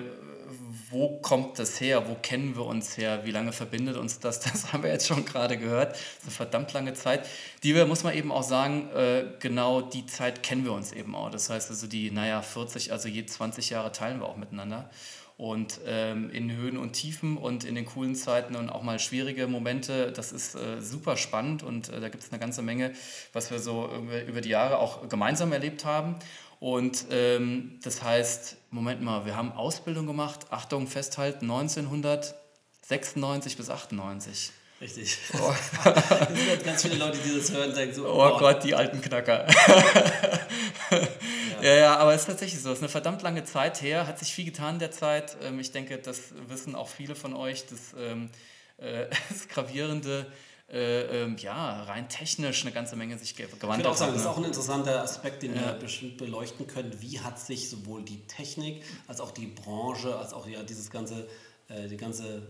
wo 0.90 1.18
kommt 1.20 1.60
das 1.60 1.82
her? 1.82 2.08
Wo 2.08 2.16
kennen 2.16 2.56
wir 2.56 2.66
uns 2.66 2.98
her? 2.98 3.22
Wie 3.24 3.32
lange 3.32 3.52
verbindet 3.52 3.98
uns 3.98 4.20
das? 4.20 4.40
Das 4.56 4.72
haben 4.72 4.84
wir 4.84 4.92
jetzt 4.92 5.08
schon 5.08 5.26
gerade 5.26 5.58
gehört. 5.58 5.92
Das 5.92 6.00
ist 6.00 6.24
eine 6.24 6.32
verdammt 6.32 6.74
lange 6.74 6.94
Zeit. 6.94 7.28
Die 7.64 7.74
muss 7.86 8.04
man 8.04 8.14
eben 8.14 8.32
auch 8.32 8.44
sagen, 8.44 8.90
äh, 8.96 9.26
genau 9.40 9.82
die 9.82 10.06
Zeit 10.06 10.44
kennen 10.44 10.64
wir 10.64 10.72
uns 10.72 10.92
eben 10.92 11.16
auch. 11.16 11.30
Das 11.30 11.50
heißt 11.50 11.70
also 11.70 11.88
die, 11.88 12.12
naja, 12.12 12.42
40, 12.42 12.92
also 12.92 13.08
je 13.08 13.26
20 13.26 13.72
Jahre 13.72 13.92
teilen 13.92 14.20
wir 14.20 14.28
auch 14.28 14.38
miteinander. 14.38 14.90
Und 15.38 15.82
ähm, 15.86 16.30
in 16.30 16.56
Höhen 16.56 16.78
und 16.78 16.94
Tiefen 16.94 17.36
und 17.36 17.66
in 17.66 17.76
den 17.76 17.86
coolen 17.86 18.16
Zeiten 18.16 18.56
und 18.56 18.70
auch 18.70 18.84
mal 18.84 19.00
schwierige 19.00 19.48
Momente, 19.48 20.14
das 20.14 20.32
ist 20.32 20.56
äh, 20.56 20.82
super 20.82 21.18
spannend 21.18 21.62
und 21.62 21.90
äh, 21.90 22.00
da 22.00 22.08
gibt 22.08 22.24
es 22.24 22.32
eine 22.32 22.40
ganze 22.40 22.62
Menge, 22.62 22.94
was 23.34 23.52
wir 23.52 23.60
so 23.60 23.90
über 24.30 24.40
die 24.40 24.48
Jahre 24.48 24.80
auch 24.80 25.10
gemeinsam 25.10 25.52
erlebt 25.52 25.84
haben. 25.84 26.16
Und 26.60 27.06
ähm, 27.12 27.80
das 27.84 28.02
heißt, 28.02 28.58
Moment 28.72 29.02
mal, 29.02 29.26
wir 29.26 29.36
haben 29.36 29.52
Ausbildung 29.52 30.08
gemacht, 30.08 30.48
Achtung, 30.50 30.88
festhalten, 30.88 31.52
1996 31.52 33.58
bis 33.58 33.70
98. 33.70 34.52
Richtig. 34.82 35.18
Oh. 35.34 35.54
es 36.34 36.46
sind 36.46 36.64
ganz 36.64 36.82
viele 36.84 36.96
Leute, 36.96 37.18
die 37.18 37.38
das 37.38 37.52
hören, 37.52 37.74
denken 37.74 37.96
so, 37.96 38.08
oh, 38.08 38.32
oh 38.34 38.38
Gott, 38.38 38.64
die 38.64 38.76
alten 38.76 39.02
Knacker. 39.02 39.48
ja. 40.92 41.00
ja, 41.62 41.76
ja, 41.76 41.98
aber 41.98 42.14
es 42.14 42.22
ist 42.22 42.28
tatsächlich 42.28 42.62
so. 42.62 42.72
Es 42.72 42.78
ist 42.78 42.84
eine 42.84 42.90
verdammt 42.90 43.22
lange 43.22 43.44
Zeit 43.46 43.82
her, 43.82 44.08
hat 44.08 44.20
sich 44.20 44.34
viel 44.34 44.46
getan 44.46 44.76
in 44.76 44.80
der 44.80 44.92
Zeit. 44.92 45.36
Ähm, 45.42 45.60
ich 45.60 45.72
denke, 45.72 45.98
das 45.98 46.34
wissen 46.48 46.76
auch 46.76 46.88
viele 46.90 47.16
von 47.16 47.34
euch, 47.34 47.66
das, 47.68 47.96
ähm, 47.98 48.30
äh, 48.78 49.08
das 49.30 49.48
gravierende 49.48 50.32
äh, 50.68 51.24
ähm, 51.24 51.38
ja, 51.38 51.84
rein 51.84 52.10
technisch 52.10 52.64
eine 52.64 52.74
ganze 52.74 52.96
Menge 52.96 53.18
sich 53.18 53.36
gewandt 53.36 53.62
hat. 53.62 53.62
Ich 53.62 53.78
würde 53.78 53.90
auch 53.90 53.98
sagen, 53.98 54.14
das 54.14 54.22
ist 54.22 54.26
ne? 54.26 54.32
auch 54.32 54.38
ein 54.38 54.46
interessanter 54.46 55.04
Aspekt, 55.04 55.44
den 55.44 55.56
ja. 55.56 55.62
wir 55.62 55.74
bestimmt 55.74 56.18
beleuchten 56.18 56.68
können. 56.68 56.92
Wie 57.02 57.20
hat 57.20 57.40
sich 57.40 57.70
sowohl 57.70 58.04
die 58.04 58.26
Technik 58.28 58.84
als 59.08 59.22
auch 59.22 59.32
die 59.32 59.48
Branche, 59.48 60.18
als 60.18 60.34
auch 60.34 60.48
ja, 60.48 60.64
dieses 60.64 60.90
ganze, 60.90 61.28
äh, 61.68 61.88
die 61.88 61.98
ganze 61.98 62.48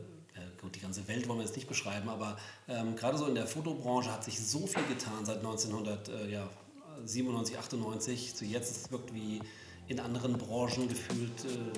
gut, 0.66 0.76
die 0.76 0.82
ganze 0.82 1.08
Welt 1.08 1.28
wollen 1.28 1.38
wir 1.40 1.46
jetzt 1.46 1.56
nicht 1.56 1.68
beschreiben, 1.68 2.10
aber 2.10 2.38
ähm, 2.68 2.96
gerade 2.96 3.20
so 3.20 3.28
in 3.28 3.36
der 3.36 3.46
Fotobranche 3.46 4.12
hat 4.12 4.24
sich 4.24 4.44
so 4.44 4.66
viel 4.66 4.82
getan 4.88 5.24
seit 5.24 5.38
1997, 5.38 7.56
98 7.58 8.36
zu 8.36 8.46
jetzt. 8.46 8.72
Es 8.72 8.92
wirkt 8.92 9.14
wie 9.14 9.42
in 9.88 10.00
anderen 10.00 10.36
Branchen 10.38 10.88
gefühlt 10.88 11.46
äh, 11.46 11.74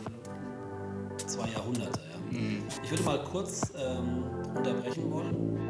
zwei 1.18 1.50
Jahrhunderte. 1.50 2.00
Ja. 2.12 2.18
Mhm. 2.32 2.64
Ich 2.84 2.90
würde 2.90 3.04
mal 3.04 3.22
kurz 3.26 3.74
ähm, 3.78 4.24
unterbrechen 4.56 5.12
wollen. 5.12 5.70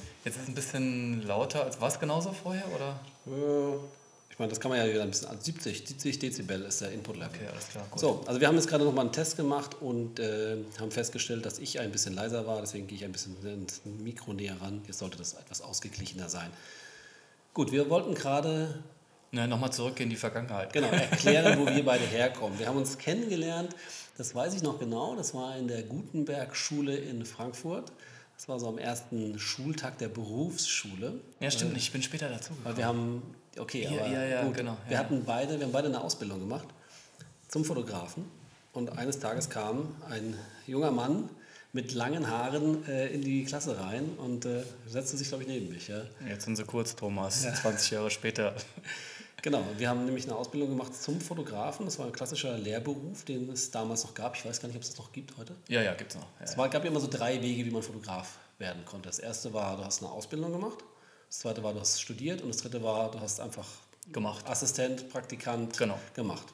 ein 0.51 0.55
bisschen 0.55 1.25
lauter 1.25 1.63
als 1.63 1.79
was 1.79 1.99
genauso 1.99 2.33
vorher, 2.33 2.65
oder? 2.75 2.99
Ich 4.29 4.39
meine, 4.39 4.49
das 4.49 4.59
kann 4.59 4.69
man 4.69 4.79
ja 4.79 4.87
wieder 4.87 5.03
ein 5.03 5.09
bisschen. 5.09 5.29
70, 5.39 5.87
70 5.87 6.19
Dezibel 6.19 6.61
ist 6.63 6.81
der 6.81 6.91
Input-Level. 6.91 7.29
Okay, 7.33 7.47
alles 7.51 7.69
klar. 7.69 7.85
Gut. 7.89 7.99
So, 7.99 8.23
also 8.25 8.39
wir 8.39 8.47
haben 8.47 8.55
jetzt 8.55 8.67
gerade 8.67 8.83
nochmal 8.83 9.05
einen 9.05 9.13
Test 9.13 9.37
gemacht 9.37 9.77
und 9.79 10.19
äh, 10.19 10.57
haben 10.79 10.91
festgestellt, 10.91 11.45
dass 11.45 11.59
ich 11.59 11.79
ein 11.79 11.91
bisschen 11.91 12.13
leiser 12.13 12.45
war. 12.47 12.59
Deswegen 12.61 12.87
gehe 12.87 12.97
ich 12.97 13.05
ein 13.05 13.11
bisschen 13.11 13.35
ins 13.45 13.81
Mikro 13.85 14.33
näher 14.33 14.57
ran. 14.61 14.81
Jetzt 14.87 14.99
sollte 14.99 15.17
das 15.17 15.33
etwas 15.33 15.61
ausgeglichener 15.61 16.29
sein. 16.29 16.49
Gut, 17.53 17.71
wir 17.71 17.89
wollten 17.89 18.13
gerade. 18.13 18.83
Ne, 19.33 19.47
nochmal 19.47 19.71
zurück 19.71 19.97
in 20.01 20.09
die 20.09 20.17
Vergangenheit. 20.17 20.73
Genau, 20.73 20.87
erklären, 20.91 21.57
wo 21.59 21.65
wir 21.65 21.85
beide 21.85 22.03
herkommen. 22.03 22.59
Wir 22.59 22.67
haben 22.67 22.77
uns 22.77 22.97
kennengelernt, 22.97 23.73
das 24.17 24.35
weiß 24.35 24.53
ich 24.55 24.61
noch 24.61 24.77
genau, 24.77 25.15
das 25.15 25.33
war 25.33 25.55
in 25.55 25.69
der 25.69 25.83
Gutenberg-Schule 25.83 26.97
in 26.97 27.25
Frankfurt. 27.25 27.93
Das 28.41 28.49
war 28.49 28.59
so 28.59 28.69
am 28.69 28.79
ersten 28.79 29.37
Schultag 29.37 29.99
der 29.99 30.07
Berufsschule. 30.07 31.21
Ja, 31.39 31.51
stimmt, 31.51 31.77
ich 31.77 31.91
bin 31.91 32.01
später 32.01 32.27
dazu 32.27 32.53
Weil 32.63 32.75
wir 32.75 32.87
haben, 32.87 33.21
okay, 33.59 33.83
ja, 33.83 33.91
aber 33.91 34.07
ja, 34.07 34.25
ja, 34.25 34.43
gut, 34.43 34.55
genau, 34.55 34.77
wir 34.87 34.97
hatten 34.97 35.23
beide, 35.23 35.59
wir 35.59 35.67
haben 35.67 35.71
beide 35.71 35.89
eine 35.89 36.01
Ausbildung 36.01 36.39
gemacht 36.39 36.67
zum 37.49 37.63
Fotografen. 37.63 38.25
Und 38.73 38.97
eines 38.97 39.19
Tages 39.19 39.51
kam 39.51 39.93
ein 40.09 40.33
junger 40.65 40.89
Mann 40.89 41.29
mit 41.71 41.93
langen 41.93 42.31
Haaren 42.31 42.83
äh, 42.87 43.09
in 43.09 43.21
die 43.21 43.45
Klasse 43.45 43.79
rein 43.79 44.09
und 44.17 44.45
äh, 44.45 44.63
setzte 44.87 45.17
sich, 45.17 45.27
glaube 45.27 45.43
ich, 45.43 45.49
neben 45.49 45.69
mich. 45.69 45.89
Ja. 45.89 46.01
Jetzt 46.27 46.45
sind 46.45 46.55
sie 46.55 46.63
kurz, 46.63 46.95
Thomas, 46.95 47.43
20 47.43 47.91
Jahre 47.91 48.09
später. 48.09 48.55
Genau, 49.41 49.63
wir 49.77 49.89
haben 49.89 50.05
nämlich 50.05 50.25
eine 50.25 50.35
Ausbildung 50.35 50.69
gemacht 50.69 50.93
zum 50.93 51.19
Fotografen. 51.19 51.85
Das 51.85 51.97
war 51.97 52.05
ein 52.05 52.11
klassischer 52.11 52.57
Lehrberuf, 52.57 53.23
den 53.25 53.49
es 53.49 53.71
damals 53.71 54.03
noch 54.03 54.13
gab. 54.13 54.35
Ich 54.35 54.45
weiß 54.45 54.61
gar 54.61 54.67
nicht, 54.67 54.75
ob 54.75 54.83
es 54.83 54.89
das 54.89 54.99
noch 54.99 55.11
gibt 55.11 55.35
heute. 55.37 55.55
Ja, 55.67 55.81
ja, 55.81 55.95
gibt 55.95 56.11
es 56.11 56.17
noch. 56.17 56.27
Ja, 56.39 56.45
es 56.45 56.57
war, 56.57 56.69
gab 56.69 56.83
ja 56.83 56.91
immer 56.91 56.99
so 56.99 57.07
drei 57.07 57.41
Wege, 57.41 57.65
wie 57.65 57.71
man 57.71 57.81
Fotograf 57.81 58.37
werden 58.59 58.85
konnte. 58.85 59.09
Das 59.09 59.17
erste 59.17 59.51
war, 59.53 59.77
du 59.77 59.83
hast 59.83 60.03
eine 60.03 60.11
Ausbildung 60.11 60.51
gemacht. 60.51 60.77
Das 61.27 61.39
zweite 61.39 61.63
war, 61.63 61.73
du 61.73 61.79
hast 61.79 61.99
studiert. 61.99 62.41
Und 62.41 62.49
das 62.49 62.57
dritte 62.57 62.83
war, 62.83 63.09
du 63.09 63.19
hast 63.19 63.39
einfach 63.39 63.67
gemacht. 64.11 64.47
Assistent, 64.47 65.09
Praktikant 65.09 65.75
genau. 65.75 65.99
gemacht. 66.13 66.45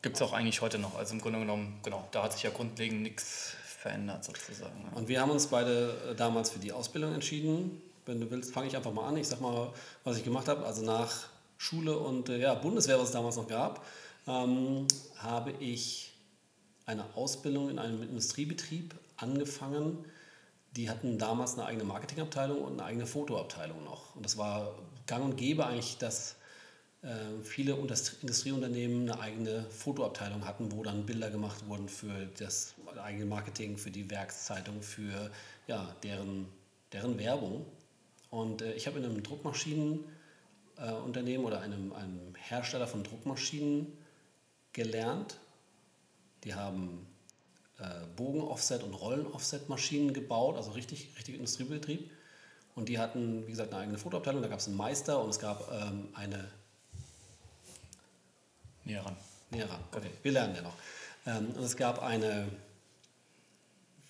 Gibt 0.00 0.16
es 0.16 0.22
auch 0.22 0.32
eigentlich 0.32 0.60
heute 0.60 0.78
noch. 0.78 0.96
Also 0.96 1.14
im 1.14 1.20
Grunde 1.20 1.40
genommen, 1.40 1.80
genau, 1.82 2.06
da 2.12 2.22
hat 2.22 2.34
sich 2.34 2.44
ja 2.44 2.50
grundlegend 2.50 3.02
nichts 3.02 3.54
verändert 3.64 4.24
sozusagen. 4.24 4.84
Ja. 4.90 4.96
Und 4.96 5.08
wir 5.08 5.20
haben 5.20 5.30
uns 5.30 5.48
beide 5.48 6.10
äh, 6.10 6.14
damals 6.14 6.50
für 6.50 6.60
die 6.60 6.70
Ausbildung 6.70 7.14
entschieden. 7.14 7.82
Wenn 8.06 8.20
du 8.20 8.30
willst, 8.30 8.52
fange 8.52 8.68
ich 8.68 8.76
einfach 8.76 8.92
mal 8.92 9.08
an. 9.08 9.16
Ich 9.16 9.26
sag 9.26 9.40
mal, 9.40 9.72
was 10.04 10.16
ich 10.16 10.24
gemacht 10.24 10.46
habe. 10.46 10.64
Also 10.64 10.84
nach 10.84 11.31
Schule 11.62 11.96
und 11.96 12.28
äh, 12.28 12.38
ja, 12.38 12.54
Bundeswehr, 12.54 12.98
was 12.98 13.06
es 13.06 13.12
damals 13.12 13.36
noch 13.36 13.46
gab, 13.46 13.86
ähm, 14.26 14.88
habe 15.18 15.52
ich 15.60 16.12
eine 16.86 17.04
Ausbildung 17.14 17.70
in 17.70 17.78
einem 17.78 18.02
Industriebetrieb 18.02 18.96
angefangen. 19.16 20.04
Die 20.74 20.90
hatten 20.90 21.18
damals 21.18 21.54
eine 21.54 21.66
eigene 21.66 21.84
Marketingabteilung 21.84 22.62
und 22.62 22.72
eine 22.72 22.84
eigene 22.84 23.06
Fotoabteilung 23.06 23.84
noch. 23.84 24.16
Und 24.16 24.24
das 24.24 24.36
war 24.36 24.74
gang 25.06 25.24
und 25.24 25.36
gäbe 25.36 25.64
eigentlich, 25.64 25.98
dass 25.98 26.34
äh, 27.02 27.08
viele 27.44 27.74
Industrieunternehmen 27.74 29.08
eine 29.08 29.20
eigene 29.20 29.64
Fotoabteilung 29.70 30.44
hatten, 30.44 30.72
wo 30.72 30.82
dann 30.82 31.06
Bilder 31.06 31.30
gemacht 31.30 31.68
wurden 31.68 31.88
für 31.88 32.26
das 32.40 32.74
eigene 33.00 33.26
Marketing, 33.26 33.78
für 33.78 33.92
die 33.92 34.10
Werkszeitung, 34.10 34.82
für 34.82 35.30
ja, 35.68 35.94
deren, 36.02 36.48
deren 36.92 37.16
Werbung. 37.20 37.64
Und 38.30 38.62
äh, 38.62 38.72
ich 38.72 38.88
habe 38.88 38.98
in 38.98 39.04
einem 39.04 39.22
Druckmaschinenunternehmen 39.22 40.21
äh, 40.82 41.38
oder 41.38 41.60
einem, 41.60 41.92
einem 41.92 42.34
Hersteller 42.34 42.86
von 42.86 43.04
Druckmaschinen 43.04 43.86
gelernt. 44.72 45.38
Die 46.44 46.54
haben 46.54 47.06
äh, 47.78 47.84
Bogen-Offset- 48.16 48.82
und 48.82 48.94
Rollen-Offset-Maschinen 48.94 50.12
gebaut, 50.12 50.56
also 50.56 50.72
richtig, 50.72 51.10
richtig 51.16 51.36
Industriebetrieb. 51.36 52.10
Und 52.74 52.88
die 52.88 52.98
hatten, 52.98 53.46
wie 53.46 53.50
gesagt, 53.50 53.72
eine 53.72 53.82
eigene 53.82 53.98
Fotoabteilung. 53.98 54.42
Da 54.42 54.48
gab 54.48 54.58
es 54.58 54.66
einen 54.66 54.76
Meister 54.76 55.22
und 55.22 55.30
es 55.30 55.38
gab 55.38 55.70
ähm, 55.72 56.08
eine. 56.14 56.48
Näher 58.84 59.04
ran. 59.04 59.16
Näher 59.50 59.70
ran, 59.70 59.80
okay. 59.94 60.10
Wir 60.22 60.32
lernen 60.32 60.54
ja 60.56 60.62
noch. 60.62 60.74
Ähm, 61.26 61.50
und 61.50 61.62
es 61.62 61.76
gab 61.76 62.02
eine 62.02 62.48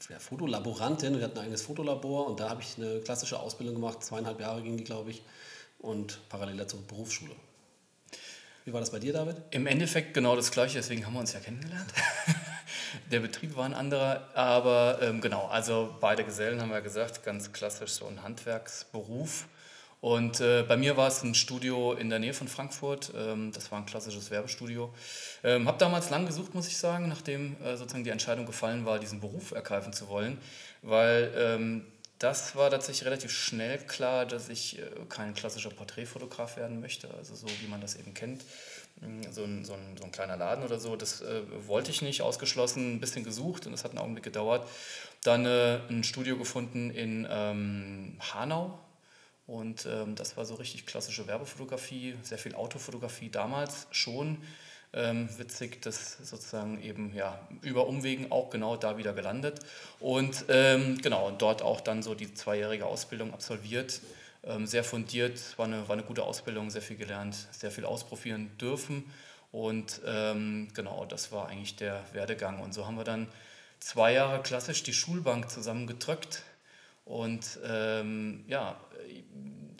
ja, 0.08 0.18
Fotolaborantin, 0.18 1.16
wir 1.18 1.24
hatten 1.24 1.38
ein 1.38 1.44
eigenes 1.44 1.62
Fotolabor 1.62 2.26
und 2.26 2.40
da 2.40 2.50
habe 2.50 2.62
ich 2.62 2.76
eine 2.76 3.00
klassische 3.00 3.38
Ausbildung 3.38 3.76
gemacht. 3.76 4.02
Zweieinhalb 4.02 4.40
Jahre 4.40 4.62
ging 4.62 4.76
die, 4.76 4.84
glaube 4.84 5.10
ich, 5.10 5.22
und 5.82 6.20
parallel 6.28 6.56
dazu 6.56 6.80
Berufsschule. 6.86 7.34
Wie 8.64 8.72
war 8.72 8.80
das 8.80 8.90
bei 8.90 9.00
dir, 9.00 9.12
David? 9.12 9.36
Im 9.50 9.66
Endeffekt 9.66 10.14
genau 10.14 10.36
das 10.36 10.52
Gleiche, 10.52 10.78
deswegen 10.78 11.04
haben 11.04 11.14
wir 11.14 11.20
uns 11.20 11.32
ja 11.32 11.40
kennengelernt. 11.40 11.92
Der 13.10 13.20
Betrieb 13.20 13.56
war 13.56 13.64
ein 13.64 13.74
anderer, 13.74 14.28
aber 14.34 14.98
ähm, 15.02 15.20
genau, 15.20 15.46
also 15.46 15.96
beide 16.00 16.24
Gesellen 16.24 16.60
haben 16.60 16.70
wir 16.70 16.80
gesagt, 16.80 17.24
ganz 17.24 17.52
klassisch 17.52 17.92
so 17.92 18.06
ein 18.06 18.22
Handwerksberuf. 18.22 19.46
Und 20.00 20.40
äh, 20.40 20.64
bei 20.66 20.76
mir 20.76 20.96
war 20.96 21.06
es 21.06 21.22
ein 21.22 21.34
Studio 21.34 21.92
in 21.92 22.10
der 22.10 22.18
Nähe 22.18 22.34
von 22.34 22.48
Frankfurt. 22.48 23.12
Ähm, 23.16 23.52
das 23.52 23.70
war 23.70 23.78
ein 23.78 23.86
klassisches 23.86 24.30
Werbestudio. 24.30 24.92
Ähm, 25.44 25.68
habe 25.68 25.78
damals 25.78 26.10
lang 26.10 26.26
gesucht, 26.26 26.54
muss 26.54 26.66
ich 26.66 26.76
sagen, 26.76 27.08
nachdem 27.08 27.56
äh, 27.62 27.76
sozusagen 27.76 28.02
die 28.02 28.10
Entscheidung 28.10 28.44
gefallen 28.44 28.84
war, 28.84 28.98
diesen 28.98 29.20
Beruf 29.20 29.52
ergreifen 29.52 29.92
zu 29.92 30.08
wollen, 30.08 30.38
weil 30.82 31.32
ähm, 31.36 31.86
das 32.22 32.54
war 32.54 32.70
tatsächlich 32.70 33.04
relativ 33.04 33.32
schnell 33.32 33.78
klar, 33.78 34.26
dass 34.26 34.48
ich 34.48 34.78
äh, 34.78 34.82
kein 35.08 35.34
klassischer 35.34 35.70
Porträtfotograf 35.70 36.56
werden 36.56 36.80
möchte, 36.80 37.12
also 37.14 37.34
so 37.34 37.46
wie 37.60 37.66
man 37.66 37.80
das 37.80 37.96
eben 37.96 38.14
kennt. 38.14 38.42
Mm, 39.00 39.22
so 39.30 39.44
ein, 39.44 39.64
so 39.64 39.72
ein, 39.74 39.96
so 39.98 40.04
ein 40.04 40.12
kleiner 40.12 40.36
Laden 40.36 40.64
oder 40.64 40.78
so, 40.78 40.96
das 40.96 41.20
äh, 41.20 41.42
wollte 41.66 41.90
ich 41.90 42.02
nicht, 42.02 42.22
ausgeschlossen, 42.22 42.94
ein 42.94 43.00
bisschen 43.00 43.24
gesucht 43.24 43.66
und 43.66 43.72
es 43.72 43.84
hat 43.84 43.90
einen 43.90 43.98
Augenblick 43.98 44.24
gedauert. 44.24 44.68
Dann 45.24 45.46
äh, 45.46 45.80
ein 45.88 46.04
Studio 46.04 46.36
gefunden 46.36 46.90
in 46.90 47.26
ähm, 47.30 48.16
Hanau, 48.32 48.78
und 49.46 49.86
ähm, 49.86 50.14
das 50.14 50.36
war 50.36 50.44
so 50.44 50.54
richtig 50.54 50.86
klassische 50.86 51.26
Werbefotografie, 51.26 52.14
sehr 52.22 52.38
viel 52.38 52.54
Autofotografie 52.54 53.28
damals 53.28 53.86
schon. 53.90 54.38
Ähm, 54.94 55.28
witzig, 55.38 55.80
dass 55.80 56.18
sozusagen 56.18 56.82
eben 56.82 57.14
ja, 57.14 57.38
über 57.62 57.86
Umwegen 57.86 58.30
auch 58.30 58.50
genau 58.50 58.76
da 58.76 58.98
wieder 58.98 59.14
gelandet. 59.14 59.60
Und 60.00 60.44
ähm, 60.48 60.98
genau, 61.00 61.30
dort 61.30 61.62
auch 61.62 61.80
dann 61.80 62.02
so 62.02 62.14
die 62.14 62.34
zweijährige 62.34 62.84
Ausbildung 62.84 63.32
absolviert. 63.32 64.00
Ähm, 64.44 64.66
sehr 64.66 64.84
fundiert, 64.84 65.56
war 65.56 65.66
eine, 65.66 65.88
war 65.88 65.94
eine 65.94 66.02
gute 66.02 66.24
Ausbildung, 66.24 66.68
sehr 66.68 66.82
viel 66.82 66.96
gelernt, 66.96 67.36
sehr 67.52 67.70
viel 67.70 67.86
ausprobieren 67.86 68.50
dürfen. 68.60 69.04
Und 69.50 70.00
ähm, 70.06 70.68
genau, 70.74 71.06
das 71.06 71.32
war 71.32 71.48
eigentlich 71.48 71.76
der 71.76 72.02
Werdegang. 72.12 72.60
Und 72.60 72.74
so 72.74 72.86
haben 72.86 72.96
wir 72.96 73.04
dann 73.04 73.28
zwei 73.80 74.12
Jahre 74.12 74.42
klassisch 74.42 74.82
die 74.82 74.92
Schulbank 74.92 75.50
zusammengedrückt 75.50 76.42
und 77.04 77.58
ähm, 77.64 78.44
ja, 78.46 78.76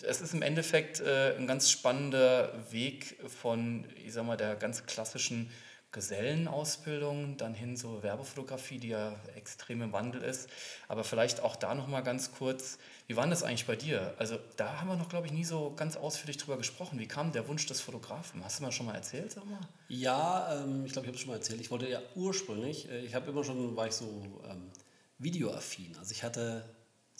es 0.02 0.20
ist 0.20 0.34
im 0.34 0.42
Endeffekt 0.42 1.00
äh, 1.00 1.36
ein 1.36 1.46
ganz 1.46 1.70
spannender 1.70 2.52
Weg 2.70 3.16
von, 3.28 3.86
ich 4.04 4.12
sag 4.12 4.24
mal, 4.26 4.36
der 4.36 4.56
ganz 4.56 4.86
klassischen 4.86 5.50
Gesellenausbildung 5.92 7.36
dann 7.36 7.52
hin 7.52 7.76
zur 7.76 8.02
Werbefotografie, 8.02 8.78
die 8.78 8.88
ja 8.88 9.14
extrem 9.36 9.82
im 9.82 9.92
Wandel 9.92 10.22
ist. 10.22 10.48
Aber 10.88 11.04
vielleicht 11.04 11.40
auch 11.40 11.54
da 11.54 11.74
nochmal 11.74 12.02
ganz 12.02 12.32
kurz, 12.32 12.78
wie 13.08 13.16
war 13.16 13.26
das 13.26 13.42
eigentlich 13.42 13.66
bei 13.66 13.76
dir? 13.76 14.14
Also 14.18 14.38
da 14.56 14.80
haben 14.80 14.88
wir 14.88 14.96
noch, 14.96 15.10
glaube 15.10 15.26
ich, 15.26 15.32
nie 15.32 15.44
so 15.44 15.74
ganz 15.76 15.96
ausführlich 15.96 16.38
drüber 16.38 16.56
gesprochen. 16.56 16.98
Wie 16.98 17.06
kam 17.06 17.30
der 17.32 17.46
Wunsch 17.46 17.66
des 17.66 17.82
Fotografen? 17.82 18.42
Hast 18.42 18.58
du 18.58 18.62
mal 18.62 18.72
schon 18.72 18.86
mal 18.86 18.94
erzählt, 18.94 19.32
sag 19.32 19.44
mal? 19.44 19.60
Ja, 19.88 20.62
ähm, 20.62 20.86
ich 20.86 20.92
glaube, 20.92 21.06
ich 21.06 21.08
habe 21.08 21.16
es 21.16 21.20
schon 21.20 21.30
mal 21.30 21.36
erzählt. 21.36 21.60
Ich 21.60 21.70
wollte 21.70 21.88
ja 21.88 22.00
ursprünglich, 22.14 22.90
äh, 22.90 23.00
ich 23.00 23.14
habe 23.14 23.30
immer 23.30 23.44
schon, 23.44 23.76
war 23.76 23.86
ich 23.86 23.92
so 23.92 24.42
ähm, 24.48 24.70
videoaffin. 25.18 25.94
Also 25.98 26.12
ich 26.12 26.22
hatte 26.22 26.64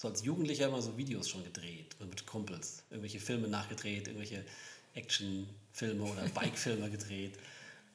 so 0.02 0.08
als 0.08 0.24
Jugendlicher 0.24 0.66
immer 0.66 0.82
so 0.82 0.96
Videos 0.96 1.28
schon 1.28 1.44
gedreht 1.44 1.94
mit 2.00 2.26
Kumpels. 2.26 2.82
Irgendwelche 2.90 3.20
Filme 3.20 3.46
nachgedreht, 3.46 4.08
irgendwelche 4.08 4.44
Actionfilme 4.94 6.02
oder 6.02 6.22
Bikefilme 6.34 6.90
gedreht. 6.90 7.38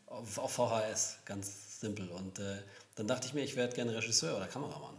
Auf, 0.05 0.37
auf, 0.37 0.53
VHS, 0.53 1.17
ganz 1.25 1.81
simpel. 1.81 2.07
Und 2.07 2.39
äh, 2.39 2.59
dann 2.95 3.07
dachte 3.07 3.27
ich 3.27 3.33
mir, 3.33 3.43
ich 3.43 3.57
werde 3.57 3.75
gerne 3.75 3.93
Regisseur 3.93 4.37
oder 4.37 4.47
Kameramann. 4.47 4.95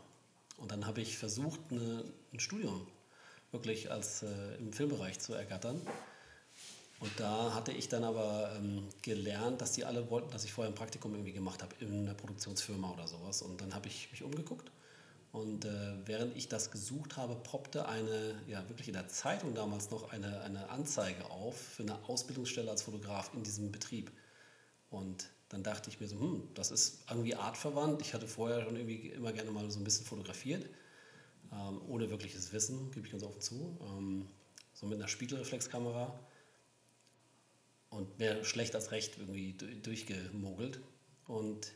Und 0.58 0.70
dann 0.70 0.86
habe 0.86 1.00
ich 1.00 1.16
versucht, 1.16 1.60
eine, 1.70 2.04
ein 2.34 2.40
Studium 2.40 2.86
wirklich 3.52 3.90
als, 3.90 4.22
äh, 4.22 4.56
im 4.58 4.74
Filmbereich 4.74 5.18
zu 5.18 5.32
ergattern. 5.32 5.80
Und 7.00 7.12
da 7.16 7.54
hatte 7.54 7.72
ich 7.72 7.88
dann 7.88 8.04
aber 8.04 8.52
ähm, 8.56 8.86
gelernt, 9.00 9.62
dass 9.62 9.72
die 9.72 9.86
alle 9.86 10.10
wollten, 10.10 10.30
dass 10.30 10.44
ich 10.44 10.52
vorher 10.52 10.70
ein 10.70 10.76
Praktikum 10.76 11.14
irgendwie 11.14 11.32
gemacht 11.32 11.62
habe 11.62 11.74
in 11.80 12.02
einer 12.02 12.12
Produktionsfirma 12.12 12.90
oder 12.90 13.08
sowas. 13.08 13.40
Und 13.40 13.62
dann 13.62 13.74
habe 13.74 13.88
ich 13.88 14.10
mich 14.12 14.22
umgeguckt 14.22 14.70
und 15.32 15.66
äh, 15.66 16.06
während 16.06 16.36
ich 16.36 16.48
das 16.48 16.70
gesucht 16.70 17.16
habe, 17.16 17.36
poppte 17.36 17.86
eine, 17.86 18.34
ja 18.46 18.66
wirklich 18.68 18.88
in 18.88 18.94
der 18.94 19.08
Zeitung 19.08 19.54
damals 19.54 19.90
noch 19.90 20.10
eine, 20.10 20.40
eine 20.40 20.70
Anzeige 20.70 21.24
auf 21.30 21.56
für 21.56 21.82
eine 21.82 22.02
Ausbildungsstelle 22.08 22.70
als 22.70 22.82
Fotograf 22.82 23.30
in 23.34 23.42
diesem 23.42 23.70
Betrieb. 23.70 24.10
Und 24.90 25.28
dann 25.50 25.62
dachte 25.62 25.90
ich 25.90 26.00
mir 26.00 26.08
so, 26.08 26.18
hm, 26.18 26.48
das 26.54 26.70
ist 26.70 27.00
irgendwie 27.10 27.34
artverwandt. 27.34 28.00
Ich 28.00 28.14
hatte 28.14 28.26
vorher 28.26 28.62
schon 28.62 28.76
irgendwie 28.76 29.08
immer 29.08 29.32
gerne 29.32 29.50
mal 29.50 29.70
so 29.70 29.78
ein 29.78 29.84
bisschen 29.84 30.06
fotografiert, 30.06 30.66
ähm, 31.52 31.80
ohne 31.88 32.08
wirkliches 32.08 32.52
Wissen, 32.52 32.90
gebe 32.90 33.06
ich 33.06 33.12
ganz 33.12 33.22
offen 33.22 33.40
zu. 33.40 33.78
Ähm, 33.82 34.26
so 34.72 34.86
mit 34.86 34.98
einer 34.98 35.08
Spiegelreflexkamera 35.08 36.18
und 37.90 38.18
mehr 38.18 38.44
schlecht 38.44 38.74
als 38.74 38.92
recht 38.92 39.18
irgendwie 39.18 39.52
durchgemogelt. 39.82 40.80
Und 41.26 41.72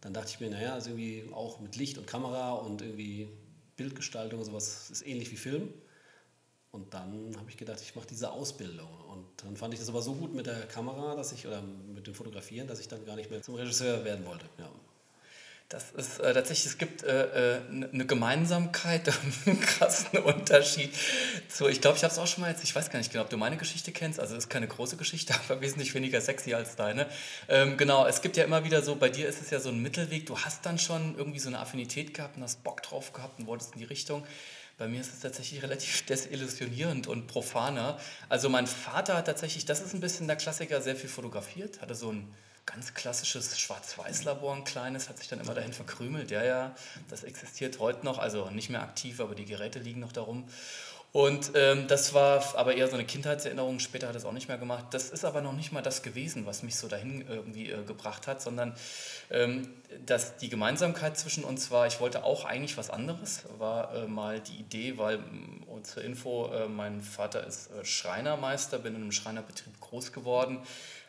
dann 0.00 0.14
dachte 0.14 0.30
ich 0.30 0.40
mir, 0.40 0.50
naja, 0.50 0.74
also 0.74 0.90
irgendwie 0.90 1.24
auch 1.32 1.60
mit 1.60 1.76
Licht 1.76 1.98
und 1.98 2.06
Kamera 2.06 2.52
und 2.52 2.82
irgendwie 2.82 3.28
Bildgestaltung 3.76 4.40
und 4.40 4.46
sowas 4.46 4.90
ist 4.90 5.06
ähnlich 5.06 5.30
wie 5.30 5.36
Film. 5.36 5.72
Und 6.70 6.92
dann 6.92 7.34
habe 7.38 7.50
ich 7.50 7.56
gedacht, 7.56 7.80
ich 7.80 7.94
mache 7.96 8.06
diese 8.06 8.30
Ausbildung. 8.30 8.88
Und 9.08 9.26
dann 9.42 9.56
fand 9.56 9.72
ich 9.72 9.80
das 9.80 9.88
aber 9.88 10.02
so 10.02 10.14
gut 10.14 10.34
mit 10.34 10.46
der 10.46 10.66
Kamera, 10.66 11.16
dass 11.16 11.32
ich, 11.32 11.46
oder 11.46 11.62
mit 11.62 12.06
dem 12.06 12.14
Fotografieren, 12.14 12.68
dass 12.68 12.78
ich 12.78 12.88
dann 12.88 13.04
gar 13.06 13.16
nicht 13.16 13.30
mehr 13.30 13.42
zum 13.42 13.54
Regisseur 13.54 14.04
werden 14.04 14.26
wollte. 14.26 14.44
Ja. 14.58 14.70
Das 15.68 15.90
ist 15.90 16.18
äh, 16.20 16.32
tatsächlich, 16.32 16.64
es 16.64 16.78
gibt 16.78 17.02
äh, 17.02 17.56
äh, 17.56 17.60
eine 17.70 18.06
Gemeinsamkeit 18.06 19.12
einen 19.46 19.60
krassen 19.60 20.18
Unterschied 20.20 20.94
zu, 21.50 21.68
ich 21.68 21.82
glaube, 21.82 21.98
ich 21.98 22.04
habe 22.04 22.12
es 22.12 22.18
auch 22.18 22.26
schon 22.26 22.40
mal 22.40 22.50
jetzt, 22.50 22.64
ich 22.64 22.74
weiß 22.74 22.88
gar 22.88 22.98
nicht 22.98 23.12
genau, 23.12 23.24
ob 23.24 23.28
du 23.28 23.36
meine 23.36 23.58
Geschichte 23.58 23.92
kennst, 23.92 24.18
also 24.18 24.34
es 24.34 24.44
ist 24.44 24.50
keine 24.50 24.66
große 24.66 24.96
Geschichte, 24.96 25.34
aber 25.48 25.60
wesentlich 25.60 25.94
weniger 25.94 26.22
sexy 26.22 26.54
als 26.54 26.76
deine. 26.76 27.06
Ähm, 27.50 27.76
genau, 27.76 28.06
es 28.06 28.22
gibt 28.22 28.38
ja 28.38 28.44
immer 28.44 28.64
wieder 28.64 28.80
so, 28.80 28.96
bei 28.96 29.10
dir 29.10 29.28
ist 29.28 29.42
es 29.42 29.50
ja 29.50 29.60
so 29.60 29.68
ein 29.68 29.82
Mittelweg, 29.82 30.24
du 30.24 30.38
hast 30.38 30.64
dann 30.64 30.78
schon 30.78 31.18
irgendwie 31.18 31.38
so 31.38 31.48
eine 31.48 31.58
Affinität 31.58 32.14
gehabt 32.14 32.38
und 32.38 32.44
hast 32.44 32.64
Bock 32.64 32.82
drauf 32.82 33.12
gehabt 33.12 33.38
und 33.38 33.46
wolltest 33.46 33.74
in 33.74 33.80
die 33.80 33.86
Richtung. 33.86 34.24
Bei 34.78 34.88
mir 34.88 35.02
ist 35.02 35.12
es 35.12 35.20
tatsächlich 35.20 35.62
relativ 35.64 36.06
desillusionierend 36.06 37.08
und 37.08 37.26
profaner. 37.26 37.98
Also 38.30 38.48
mein 38.48 38.66
Vater 38.66 39.18
hat 39.18 39.26
tatsächlich, 39.26 39.66
das 39.66 39.82
ist 39.82 39.92
ein 39.92 40.00
bisschen 40.00 40.28
der 40.28 40.36
Klassiker, 40.36 40.80
sehr 40.80 40.96
viel 40.96 41.10
fotografiert, 41.10 41.82
hatte 41.82 41.94
so 41.94 42.10
ein 42.10 42.32
ganz 42.70 42.94
klassisches 42.94 43.58
Schwarz-Weiß-Labor, 43.58 44.54
ein 44.54 44.64
kleines, 44.64 45.08
hat 45.08 45.18
sich 45.18 45.28
dann 45.28 45.40
immer 45.40 45.54
dahin 45.54 45.72
verkrümelt. 45.72 46.30
Ja, 46.30 46.44
ja, 46.44 46.74
das 47.08 47.24
existiert 47.24 47.78
heute 47.78 48.04
noch, 48.04 48.18
also 48.18 48.50
nicht 48.50 48.68
mehr 48.68 48.82
aktiv, 48.82 49.20
aber 49.20 49.34
die 49.34 49.46
Geräte 49.46 49.78
liegen 49.78 50.00
noch 50.00 50.12
darum. 50.12 50.44
Und 51.10 51.52
ähm, 51.54 51.88
das 51.88 52.12
war 52.12 52.54
aber 52.54 52.74
eher 52.74 52.86
so 52.86 52.94
eine 52.94 53.06
Kindheitserinnerung, 53.06 53.78
später 53.78 54.08
hat 54.08 54.14
es 54.14 54.26
auch 54.26 54.32
nicht 54.32 54.48
mehr 54.48 54.58
gemacht. 54.58 54.84
Das 54.90 55.08
ist 55.08 55.24
aber 55.24 55.40
noch 55.40 55.54
nicht 55.54 55.72
mal 55.72 55.80
das 55.80 56.02
gewesen, 56.02 56.44
was 56.44 56.62
mich 56.62 56.76
so 56.76 56.86
dahin 56.86 57.26
irgendwie 57.26 57.70
äh, 57.70 57.82
gebracht 57.82 58.26
hat, 58.26 58.42
sondern 58.42 58.74
ähm, 59.30 59.70
dass 60.04 60.36
die 60.36 60.50
Gemeinsamkeit 60.50 61.16
zwischen 61.16 61.44
uns 61.44 61.70
war, 61.70 61.86
ich 61.86 61.98
wollte 62.00 62.24
auch 62.24 62.44
eigentlich 62.44 62.76
was 62.76 62.90
anderes, 62.90 63.44
war 63.56 63.94
äh, 63.94 64.06
mal 64.06 64.40
die 64.40 64.56
Idee, 64.56 64.98
weil, 64.98 65.16
äh, 65.16 65.82
zur 65.82 66.04
Info, 66.04 66.52
äh, 66.52 66.68
mein 66.68 67.00
Vater 67.00 67.46
ist 67.46 67.70
äh, 67.70 67.86
Schreinermeister, 67.86 68.78
bin 68.78 68.94
in 68.94 69.00
einem 69.00 69.12
Schreinerbetrieb 69.12 69.80
groß 69.80 70.12
geworden 70.12 70.60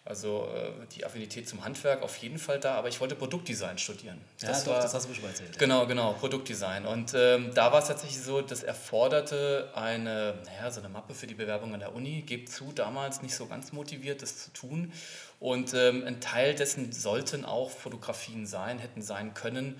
also 0.09 0.49
äh, 0.55 0.71
die 0.95 1.05
Affinität 1.05 1.47
zum 1.47 1.63
Handwerk 1.63 2.01
auf 2.01 2.17
jeden 2.17 2.39
Fall 2.39 2.59
da, 2.59 2.73
aber 2.73 2.87
ich 2.87 2.99
wollte 2.99 3.13
Produktdesign 3.13 3.77
studieren. 3.77 4.19
Das, 4.41 4.65
ja, 4.65 4.65
doch, 4.65 4.71
war, 4.71 4.81
das 4.81 4.91
hast 4.95 5.05
du 5.05 5.09
mir 5.09 5.15
schon 5.15 5.23
mal 5.23 5.29
erzählt. 5.29 5.59
Genau, 5.59 5.85
genau, 5.85 6.13
Produktdesign. 6.13 6.87
Und 6.87 7.13
ähm, 7.13 7.51
da 7.53 7.71
war 7.71 7.79
es 7.79 7.89
tatsächlich 7.89 8.19
so, 8.19 8.41
das 8.41 8.63
erforderte 8.63 9.69
eine, 9.75 10.33
naja, 10.45 10.71
so 10.71 10.79
eine 10.79 10.89
Mappe 10.89 11.13
für 11.13 11.27
die 11.27 11.35
Bewerbung 11.35 11.75
an 11.75 11.79
der 11.79 11.93
Uni. 11.93 12.23
Gebt 12.23 12.49
zu, 12.49 12.71
damals 12.73 13.21
nicht 13.21 13.35
so 13.35 13.45
ganz 13.45 13.71
motiviert, 13.71 14.23
das 14.23 14.45
zu 14.45 14.51
tun. 14.51 14.91
Und 15.39 15.75
ähm, 15.75 16.03
ein 16.03 16.19
Teil 16.19 16.55
dessen 16.55 16.91
sollten 16.91 17.45
auch 17.45 17.69
Fotografien 17.69 18.47
sein, 18.47 18.79
hätten 18.79 19.03
sein 19.03 19.35
können. 19.35 19.79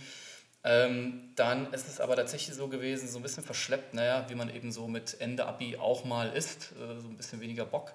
Ähm, 0.64 1.32
dann 1.36 1.74
ist 1.74 1.88
es 1.88 2.00
aber 2.00 2.16
tatsächlich 2.16 2.56
so 2.56 2.68
gewesen, 2.68 3.10
so 3.10 3.18
ein 3.18 3.24
bisschen 3.24 3.44
verschleppt, 3.44 3.96
naja, 3.96 4.26
wie 4.28 4.36
man 4.36 4.54
eben 4.54 4.72
so 4.72 4.88
mit 4.88 5.20
Ende 5.20 5.48
Abi 5.48 5.76
auch 5.78 6.06
mal 6.06 6.30
ist, 6.32 6.74
äh, 6.74 7.00
so 7.02 7.08
ein 7.08 7.18
bisschen 7.18 7.42
weniger 7.42 7.66
Bock. 7.66 7.94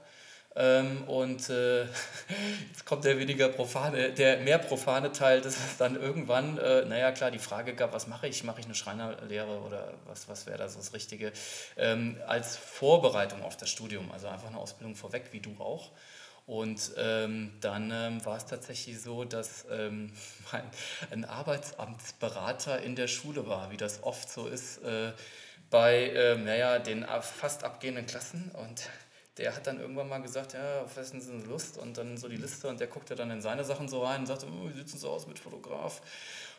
Ähm, 0.57 1.03
und 1.05 1.51
äh, 1.51 1.83
jetzt 2.69 2.87
kommt 2.87 3.05
der 3.05 3.19
weniger 3.19 3.49
profane, 3.49 4.13
der 4.13 4.39
mehr 4.39 4.59
profane 4.59 5.11
Teil, 5.11 5.41
dass 5.41 5.57
es 5.57 5.77
dann 5.79 6.01
irgendwann, 6.01 6.59
äh, 6.59 6.85
naja 6.85 7.11
klar, 7.13 7.31
die 7.31 7.41
Frage 7.41 7.75
gab, 7.75 7.93
was 7.93 8.07
mache 8.07 8.29
ich? 8.29 8.45
Mache 8.45 8.61
ich 8.61 8.67
eine 8.67 8.75
Schreinerlehre 8.75 9.61
oder 9.61 9.95
was, 10.07 10.29
was 10.29 10.47
wäre 10.47 10.59
da 10.59 10.69
so 10.69 10.79
das 10.79 10.93
Richtige? 10.93 11.33
Ähm, 11.77 12.19
als 12.27 12.57
Vorbereitung 12.57 13.43
auf 13.43 13.57
das 13.57 13.69
Studium, 13.71 14.13
also 14.13 14.29
einfach 14.29 14.49
eine 14.49 14.59
Ausbildung 14.59 14.95
vorweg, 14.95 15.25
wie 15.33 15.41
du 15.41 15.57
auch. 15.59 15.91
Und 16.47 16.93
ähm, 16.99 17.53
dann 17.61 17.91
ähm, 17.91 18.25
war 18.25 18.37
es 18.37 18.45
tatsächlich 18.45 19.01
so, 19.01 19.25
dass 19.25 19.65
ähm, 19.71 20.13
mein, 20.53 20.71
ein 21.11 21.25
Arbeitsamtsberater 21.25 22.81
in 22.83 22.95
der 22.97 23.09
Schule 23.09 23.49
war, 23.49 23.71
wie 23.71 23.77
das 23.77 24.03
oft 24.03 24.31
so 24.31 24.47
ist 24.47 24.79
äh, 24.85 25.13
bei 25.71 26.11
äh, 26.11 26.37
naja, 26.37 26.79
den 26.79 27.05
fast 27.23 27.65
abgehenden 27.65 28.07
Klassen. 28.07 28.53
Und 28.53 28.89
der 29.39 29.57
hat 29.57 29.67
dann 29.67 29.81
irgendwann 29.81 30.09
mal 30.09 30.23
gesagt, 30.23 30.53
ja, 30.53 30.83
auf 30.83 30.97
ist 30.97 31.13
denn 31.13 31.49
Lust? 31.49 31.77
Und 31.79 31.99
dann 31.99 32.17
so 32.17 32.29
die 32.29 32.37
Liste 32.37 32.69
und 32.69 32.79
der 32.79 32.87
guckte 32.87 33.15
dann 33.17 33.31
in 33.31 33.41
seine 33.41 33.65
Sachen 33.65 33.89
so 33.89 34.05
rein 34.05 34.21
und 34.21 34.27
sagte, 34.27 34.47
oh, 34.47 34.69
wie 34.69 34.73
sieht 34.73 34.87
es 34.87 35.01
so 35.01 35.11
aus 35.11 35.27
mit 35.27 35.39
Fotograf? 35.39 36.03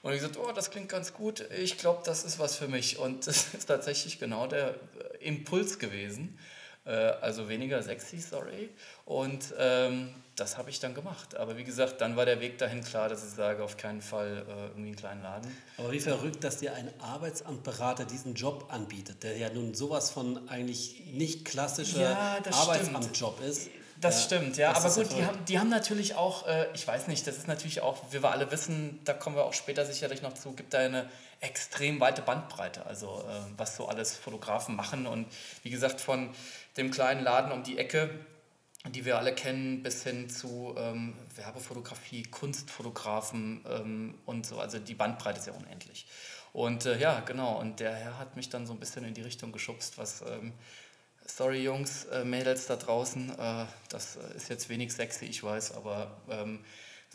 Und 0.01 0.13
ich 0.13 0.19
gesagt, 0.19 0.37
oh, 0.37 0.51
das 0.51 0.71
klingt 0.71 0.89
ganz 0.89 1.13
gut, 1.13 1.49
ich 1.57 1.77
glaube, 1.77 2.01
das 2.05 2.25
ist 2.25 2.37
was 2.37 2.55
für 2.55 2.67
mich. 2.67 2.99
Und 2.99 3.27
das 3.27 3.53
ist 3.53 3.65
tatsächlich 3.65 4.19
genau 4.19 4.47
der 4.47 4.75
Impuls 5.19 5.79
gewesen. 5.79 6.37
Äh, 6.85 6.91
also 7.21 7.49
weniger 7.49 7.81
sexy, 7.81 8.19
sorry. 8.19 8.69
Und 9.05 9.53
ähm, 9.57 10.09
das 10.35 10.57
habe 10.57 10.69
ich 10.69 10.79
dann 10.79 10.93
gemacht. 10.93 11.35
Aber 11.35 11.57
wie 11.57 11.63
gesagt, 11.63 12.01
dann 12.01 12.15
war 12.15 12.25
der 12.25 12.41
Weg 12.41 12.57
dahin 12.57 12.83
klar, 12.83 13.09
dass 13.09 13.25
ich 13.25 13.31
sage, 13.31 13.63
auf 13.63 13.77
keinen 13.77 14.01
Fall 14.01 14.45
äh, 14.47 14.65
irgendwie 14.67 14.89
einen 14.89 14.95
kleinen 14.95 15.23
Laden. 15.23 15.57
Aber 15.77 15.91
wie 15.91 15.99
verrückt, 15.99 16.43
dass 16.43 16.57
dir 16.57 16.73
ein 16.73 16.91
Arbeitsamtberater 16.99 18.05
diesen 18.05 18.35
Job 18.35 18.67
anbietet, 18.69 19.23
der 19.23 19.37
ja 19.37 19.49
nun 19.49 19.73
sowas 19.73 20.11
von 20.11 20.47
eigentlich 20.47 21.05
nicht 21.13 21.45
klassischer 21.45 22.01
ja, 22.01 22.39
Arbeitsamtjob 22.51 23.41
ist. 23.41 23.69
Das 24.01 24.15
ja, 24.15 24.21
stimmt, 24.25 24.57
ja. 24.57 24.73
Das 24.73 24.85
aber 24.85 25.03
gut, 25.03 25.17
die 25.17 25.25
haben, 25.25 25.45
die 25.45 25.59
haben 25.59 25.69
natürlich 25.69 26.15
auch, 26.15 26.47
äh, 26.47 26.67
ich 26.73 26.85
weiß 26.87 27.07
nicht, 27.07 27.25
das 27.27 27.37
ist 27.37 27.47
natürlich 27.47 27.81
auch, 27.81 28.03
wie 28.11 28.21
wir 28.21 28.31
alle 28.31 28.51
wissen, 28.51 28.99
da 29.05 29.13
kommen 29.13 29.35
wir 29.35 29.45
auch 29.45 29.53
später 29.53 29.85
sicherlich 29.85 30.21
noch 30.21 30.33
zu, 30.33 30.53
gibt 30.53 30.73
da 30.73 30.79
eine 30.79 31.09
extrem 31.39 31.99
weite 31.99 32.21
Bandbreite, 32.21 32.85
also 32.85 33.23
äh, 33.27 33.51
was 33.57 33.75
so 33.75 33.87
alles 33.87 34.15
Fotografen 34.15 34.75
machen. 34.75 35.07
Und 35.07 35.27
wie 35.63 35.69
gesagt, 35.69 36.01
von 36.01 36.29
dem 36.77 36.91
kleinen 36.91 37.23
Laden 37.23 37.51
um 37.51 37.63
die 37.63 37.77
Ecke, 37.77 38.09
die 38.89 39.05
wir 39.05 39.17
alle 39.17 39.33
kennen, 39.33 39.81
bis 39.81 40.03
hin 40.03 40.29
zu 40.29 40.75
ähm, 40.77 41.15
Werbefotografie, 41.35 42.23
Kunstfotografen 42.23 43.65
ähm, 43.67 44.15
und 44.25 44.45
so. 44.45 44.59
Also 44.59 44.79
die 44.79 44.93
Bandbreite 44.93 45.39
ist 45.39 45.47
ja 45.47 45.53
unendlich. 45.53 46.05
Und 46.53 46.85
äh, 46.85 46.97
ja, 46.99 47.19
genau, 47.21 47.59
und 47.59 47.79
der 47.79 47.93
Herr 47.95 48.17
hat 48.17 48.35
mich 48.35 48.49
dann 48.49 48.65
so 48.65 48.73
ein 48.73 48.79
bisschen 48.79 49.03
in 49.03 49.13
die 49.13 49.21
Richtung 49.21 49.51
geschubst, 49.51 49.97
was 49.97 50.21
ähm, 50.21 50.53
sorry 51.25 51.63
Jungs, 51.63 52.05
äh, 52.05 52.23
Mädels 52.23 52.67
da 52.67 52.75
draußen, 52.75 53.29
äh, 53.37 53.65
das 53.89 54.17
äh, 54.17 54.37
ist 54.37 54.49
jetzt 54.49 54.69
wenig 54.69 54.93
sexy, 54.93 55.25
ich 55.25 55.43
weiß, 55.43 55.75
aber 55.75 56.11
ähm, 56.29 56.59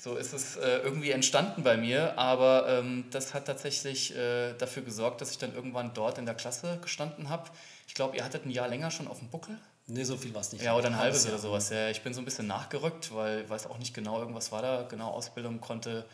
so 0.03 0.17
ist 0.17 0.33
es 0.33 0.57
äh, 0.57 0.79
irgendwie 0.79 1.11
entstanden 1.11 1.63
bei 1.63 1.77
mir. 1.77 2.19
Aber 2.19 2.69
ähm, 2.69 3.05
das 3.11 3.35
hat 3.35 3.47
tatsächlich 3.47 4.17
äh, 4.17 4.55
dafür 4.55 4.83
gesorgt, 4.83 5.21
dass 5.21 5.31
ich 5.31 5.39
dann 5.39 5.55
irgendwann 5.55 5.93
dort 5.95 6.19
in 6.19 6.25
der 6.25 6.35
Klasse 6.35 6.79
gestanden 6.81 7.29
habe. 7.29 7.51
Ich 7.87 7.95
glaube, 7.95 8.17
ihr 8.17 8.25
hattet 8.25 8.47
ein 8.47 8.51
Jahr 8.51 8.69
länger 8.69 8.91
schon 8.91 9.09
auf 9.09 9.19
dem 9.19 9.29
Buckel. 9.29 9.59
Nee, 9.87 10.05
so 10.05 10.17
viel 10.17 10.33
war 10.33 10.41
es 10.41 10.53
nicht. 10.53 10.65
Ja, 10.65 10.77
oder 10.77 10.87
ein 10.87 10.97
halbes 10.97 11.27
oder 11.27 11.39
sowas. 11.39 11.69
Ja, 11.71 11.91
ich 11.91 12.03
bin 12.03 12.15
so 12.15 12.21
ein 12.21 12.25
bisschen 12.25 12.47
nachgerückt, 12.47 13.15
weil 13.15 13.43
ich 13.43 13.51
weiß 13.51 13.67
auch 13.67 13.79
nicht 13.79 13.93
genau, 13.93 14.21
irgendwas 14.21 14.53
war 14.53 14.63
da. 14.63 14.87
Genau, 14.89 15.11
Ausbildung 15.11 15.61
konnte. 15.61 16.07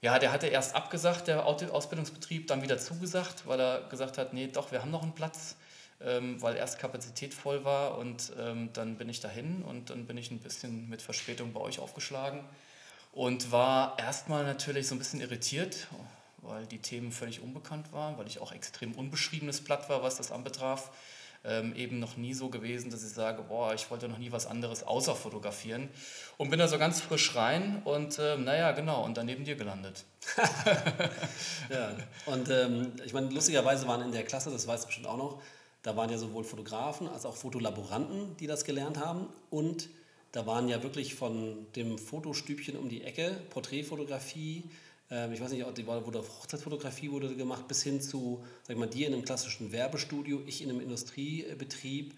Ja, 0.00 0.18
der 0.18 0.32
hatte 0.32 0.46
erst 0.46 0.74
abgesagt, 0.74 1.28
der 1.28 1.44
Ausbildungsbetrieb, 1.44 2.48
dann 2.48 2.62
wieder 2.62 2.78
zugesagt, 2.78 3.46
weil 3.46 3.60
er 3.60 3.82
gesagt 3.90 4.16
hat, 4.16 4.32
nee, 4.32 4.46
doch, 4.46 4.72
wir 4.72 4.80
haben 4.80 4.90
noch 4.90 5.02
einen 5.02 5.14
Platz 5.14 5.56
ähm, 6.02 6.40
weil 6.40 6.56
erst 6.56 6.78
Kapazität 6.78 7.34
voll 7.34 7.64
war 7.64 7.98
und 7.98 8.32
ähm, 8.38 8.70
dann 8.72 8.96
bin 8.96 9.08
ich 9.08 9.20
dahin 9.20 9.62
und 9.62 9.90
dann 9.90 10.06
bin 10.06 10.16
ich 10.16 10.30
ein 10.30 10.38
bisschen 10.38 10.88
mit 10.88 11.02
Verspätung 11.02 11.52
bei 11.52 11.60
euch 11.60 11.78
aufgeschlagen 11.78 12.42
und 13.12 13.52
war 13.52 13.98
erstmal 13.98 14.44
natürlich 14.44 14.86
so 14.86 14.94
ein 14.94 14.98
bisschen 14.98 15.20
irritiert, 15.20 15.88
weil 16.38 16.66
die 16.66 16.78
Themen 16.78 17.12
völlig 17.12 17.40
unbekannt 17.40 17.92
waren, 17.92 18.16
weil 18.18 18.26
ich 18.26 18.40
auch 18.40 18.52
extrem 18.52 18.92
unbeschriebenes 18.92 19.62
Blatt 19.62 19.88
war, 19.88 20.02
was 20.02 20.16
das 20.16 20.32
anbetraf. 20.32 20.90
Ähm, 21.42 21.74
eben 21.74 22.00
noch 22.00 22.18
nie 22.18 22.34
so 22.34 22.50
gewesen, 22.50 22.90
dass 22.90 23.02
ich 23.02 23.12
sage, 23.12 23.42
boah, 23.42 23.72
ich 23.72 23.90
wollte 23.90 24.08
noch 24.08 24.18
nie 24.18 24.30
was 24.30 24.46
anderes 24.46 24.82
außer 24.82 25.16
fotografieren. 25.16 25.88
Und 26.36 26.50
bin 26.50 26.58
da 26.58 26.68
so 26.68 26.76
ganz 26.76 27.00
frisch 27.00 27.34
rein 27.34 27.80
und 27.84 28.18
ähm, 28.18 28.44
naja, 28.44 28.72
genau, 28.72 29.02
und 29.04 29.16
dann 29.16 29.24
neben 29.24 29.44
dir 29.44 29.56
gelandet. 29.56 30.04
ja, 31.70 31.96
und 32.26 32.50
ähm, 32.50 32.92
ich 33.06 33.14
meine, 33.14 33.30
lustigerweise 33.30 33.88
waren 33.88 34.02
in 34.02 34.12
der 34.12 34.24
Klasse, 34.24 34.50
das 34.50 34.66
weißt 34.66 34.84
du 34.84 34.86
bestimmt 34.88 35.06
auch 35.06 35.16
noch, 35.16 35.42
da 35.82 35.96
waren 35.96 36.10
ja 36.10 36.18
sowohl 36.18 36.44
Fotografen 36.44 37.08
als 37.08 37.24
auch 37.24 37.36
Fotolaboranten, 37.36 38.36
die 38.38 38.46
das 38.46 38.64
gelernt 38.64 38.98
haben. 38.98 39.26
Und 39.50 39.88
da 40.32 40.46
waren 40.46 40.68
ja 40.68 40.82
wirklich 40.82 41.14
von 41.14 41.66
dem 41.76 41.98
Fotostübchen 41.98 42.76
um 42.76 42.88
die 42.88 43.02
Ecke, 43.02 43.40
Porträtfotografie, 43.50 44.64
äh, 45.10 45.32
ich 45.32 45.40
weiß 45.40 45.50
nicht, 45.50 45.66
die 45.76 45.86
wurde 45.86 46.20
Hochzeitsfotografie 46.20 47.10
wurde 47.10 47.34
gemacht, 47.34 47.66
bis 47.68 47.82
hin 47.82 48.00
zu, 48.00 48.42
sag 48.62 48.76
mal, 48.76 48.88
dir 48.88 49.08
in 49.08 49.14
einem 49.14 49.24
klassischen 49.24 49.72
Werbestudio, 49.72 50.42
ich 50.46 50.62
in 50.62 50.70
einem 50.70 50.80
Industriebetrieb 50.80 52.14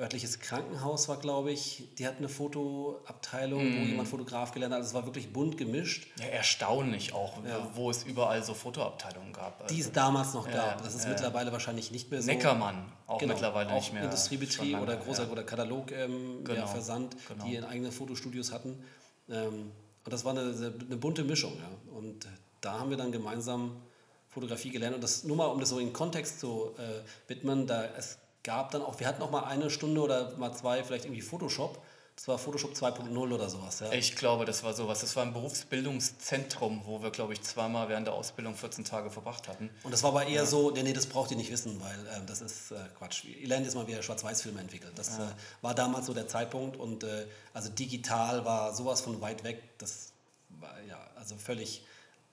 örtliches 0.00 0.40
Krankenhaus 0.40 1.08
war, 1.08 1.18
glaube 1.18 1.52
ich, 1.52 1.88
die 1.98 2.06
hat 2.06 2.16
eine 2.18 2.28
Fotoabteilung, 2.28 3.62
mm. 3.62 3.80
wo 3.80 3.84
jemand 3.84 4.08
Fotograf 4.08 4.52
gelernt 4.52 4.74
hat. 4.74 4.82
Es 4.82 4.94
war 4.94 5.04
wirklich 5.04 5.32
bunt 5.32 5.58
gemischt. 5.58 6.08
Ja, 6.18 6.26
erstaunlich 6.26 7.12
auch, 7.12 7.44
ja. 7.44 7.70
wo 7.74 7.90
es 7.90 8.04
überall 8.04 8.42
so 8.42 8.54
Fotoabteilungen 8.54 9.32
gab. 9.32 9.60
Also, 9.62 9.74
die 9.74 9.80
es 9.80 9.92
damals 9.92 10.32
noch 10.32 10.50
gab. 10.50 10.82
das 10.82 10.94
ist 10.94 11.04
ja. 11.04 11.10
mittlerweile 11.10 11.52
wahrscheinlich 11.52 11.90
nicht 11.90 12.10
mehr 12.10 12.22
so. 12.22 12.26
Neckermann 12.26 12.90
auch 13.06 13.18
genau, 13.18 13.34
mittlerweile 13.34 13.70
auch 13.70 13.74
nicht 13.74 13.92
mehr. 13.92 14.04
Industriebetrieb 14.04 14.78
oder 14.78 14.96
großer 14.96 15.24
ja. 15.24 15.30
oder 15.30 15.42
Katalogversand, 15.42 16.10
ähm, 16.10 16.44
genau, 16.44 16.66
Versand, 16.66 17.16
genau. 17.28 17.44
die 17.44 17.56
in 17.56 17.64
eigene 17.64 17.92
Fotostudios 17.92 18.52
hatten. 18.52 18.82
Ähm, 19.28 19.72
und 20.04 20.12
das 20.12 20.24
war 20.24 20.32
eine, 20.32 20.42
eine 20.42 20.96
bunte 20.96 21.24
Mischung. 21.24 21.52
Ja. 21.58 21.92
Und 21.94 22.26
da 22.60 22.78
haben 22.78 22.90
wir 22.90 22.96
dann 22.96 23.12
gemeinsam 23.12 23.82
Fotografie 24.28 24.70
gelernt. 24.70 24.94
Und 24.94 25.02
das 25.02 25.24
nur 25.24 25.36
mal, 25.36 25.46
um 25.46 25.60
das 25.60 25.68
so 25.68 25.78
in 25.78 25.92
Kontext 25.92 26.40
zu 26.40 26.74
äh, 26.78 27.28
widmen, 27.28 27.66
da 27.66 27.84
es 27.84 28.18
gab 28.50 28.72
dann 28.72 28.82
auch, 28.82 28.98
wir 28.98 29.06
hatten 29.06 29.22
auch 29.22 29.30
mal 29.30 29.44
eine 29.44 29.70
Stunde 29.70 30.00
oder 30.00 30.36
mal 30.36 30.52
zwei, 30.52 30.82
vielleicht 30.82 31.04
irgendwie 31.04 31.22
Photoshop. 31.22 31.80
Das 32.16 32.26
war 32.26 32.36
Photoshop 32.36 32.72
2.0 32.72 33.16
oder 33.16 33.48
sowas. 33.48 33.78
Ja. 33.78 33.92
Ich 33.92 34.16
glaube, 34.16 34.44
das 34.44 34.64
war 34.64 34.74
sowas. 34.74 35.00
Das 35.02 35.14
war 35.14 35.22
ein 35.22 35.32
Berufsbildungszentrum, 35.32 36.82
wo 36.84 37.00
wir, 37.00 37.10
glaube 37.10 37.32
ich, 37.32 37.42
zweimal 37.42 37.88
während 37.88 38.08
der 38.08 38.14
Ausbildung 38.14 38.56
14 38.56 38.84
Tage 38.84 39.08
verbracht 39.08 39.46
hatten. 39.46 39.70
Und 39.84 39.92
das 39.92 40.02
war 40.02 40.10
aber 40.10 40.24
eher 40.24 40.42
ja. 40.42 40.46
so, 40.46 40.72
nee, 40.72 40.82
nee, 40.82 40.92
das 40.92 41.06
braucht 41.06 41.30
ihr 41.30 41.36
nicht 41.36 41.52
wissen, 41.52 41.80
weil 41.80 41.98
äh, 42.08 42.26
das 42.26 42.40
ist 42.40 42.72
äh, 42.72 42.74
Quatsch. 42.98 43.22
Ihr 43.24 43.46
lernt 43.46 43.64
jetzt 43.64 43.76
mal, 43.76 43.86
wie 43.86 43.92
ihr 43.92 44.02
Schwarz-Weiß-Filme 44.02 44.60
entwickelt. 44.60 44.92
Das 44.96 45.16
ja. 45.16 45.28
äh, 45.28 45.32
war 45.62 45.74
damals 45.76 46.06
so 46.06 46.12
der 46.12 46.26
Zeitpunkt 46.26 46.76
und 46.76 47.04
äh, 47.04 47.26
also 47.54 47.70
digital 47.70 48.44
war 48.44 48.74
sowas 48.74 49.00
von 49.00 49.20
weit 49.20 49.44
weg. 49.44 49.62
Das 49.78 50.12
war 50.58 50.74
ja 50.88 50.98
also 51.14 51.36
völlig 51.36 51.84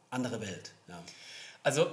andere 0.10 0.42
Welt. 0.42 0.72
Ja. 0.88 1.00
Also 1.68 1.82
äh, 1.82 1.88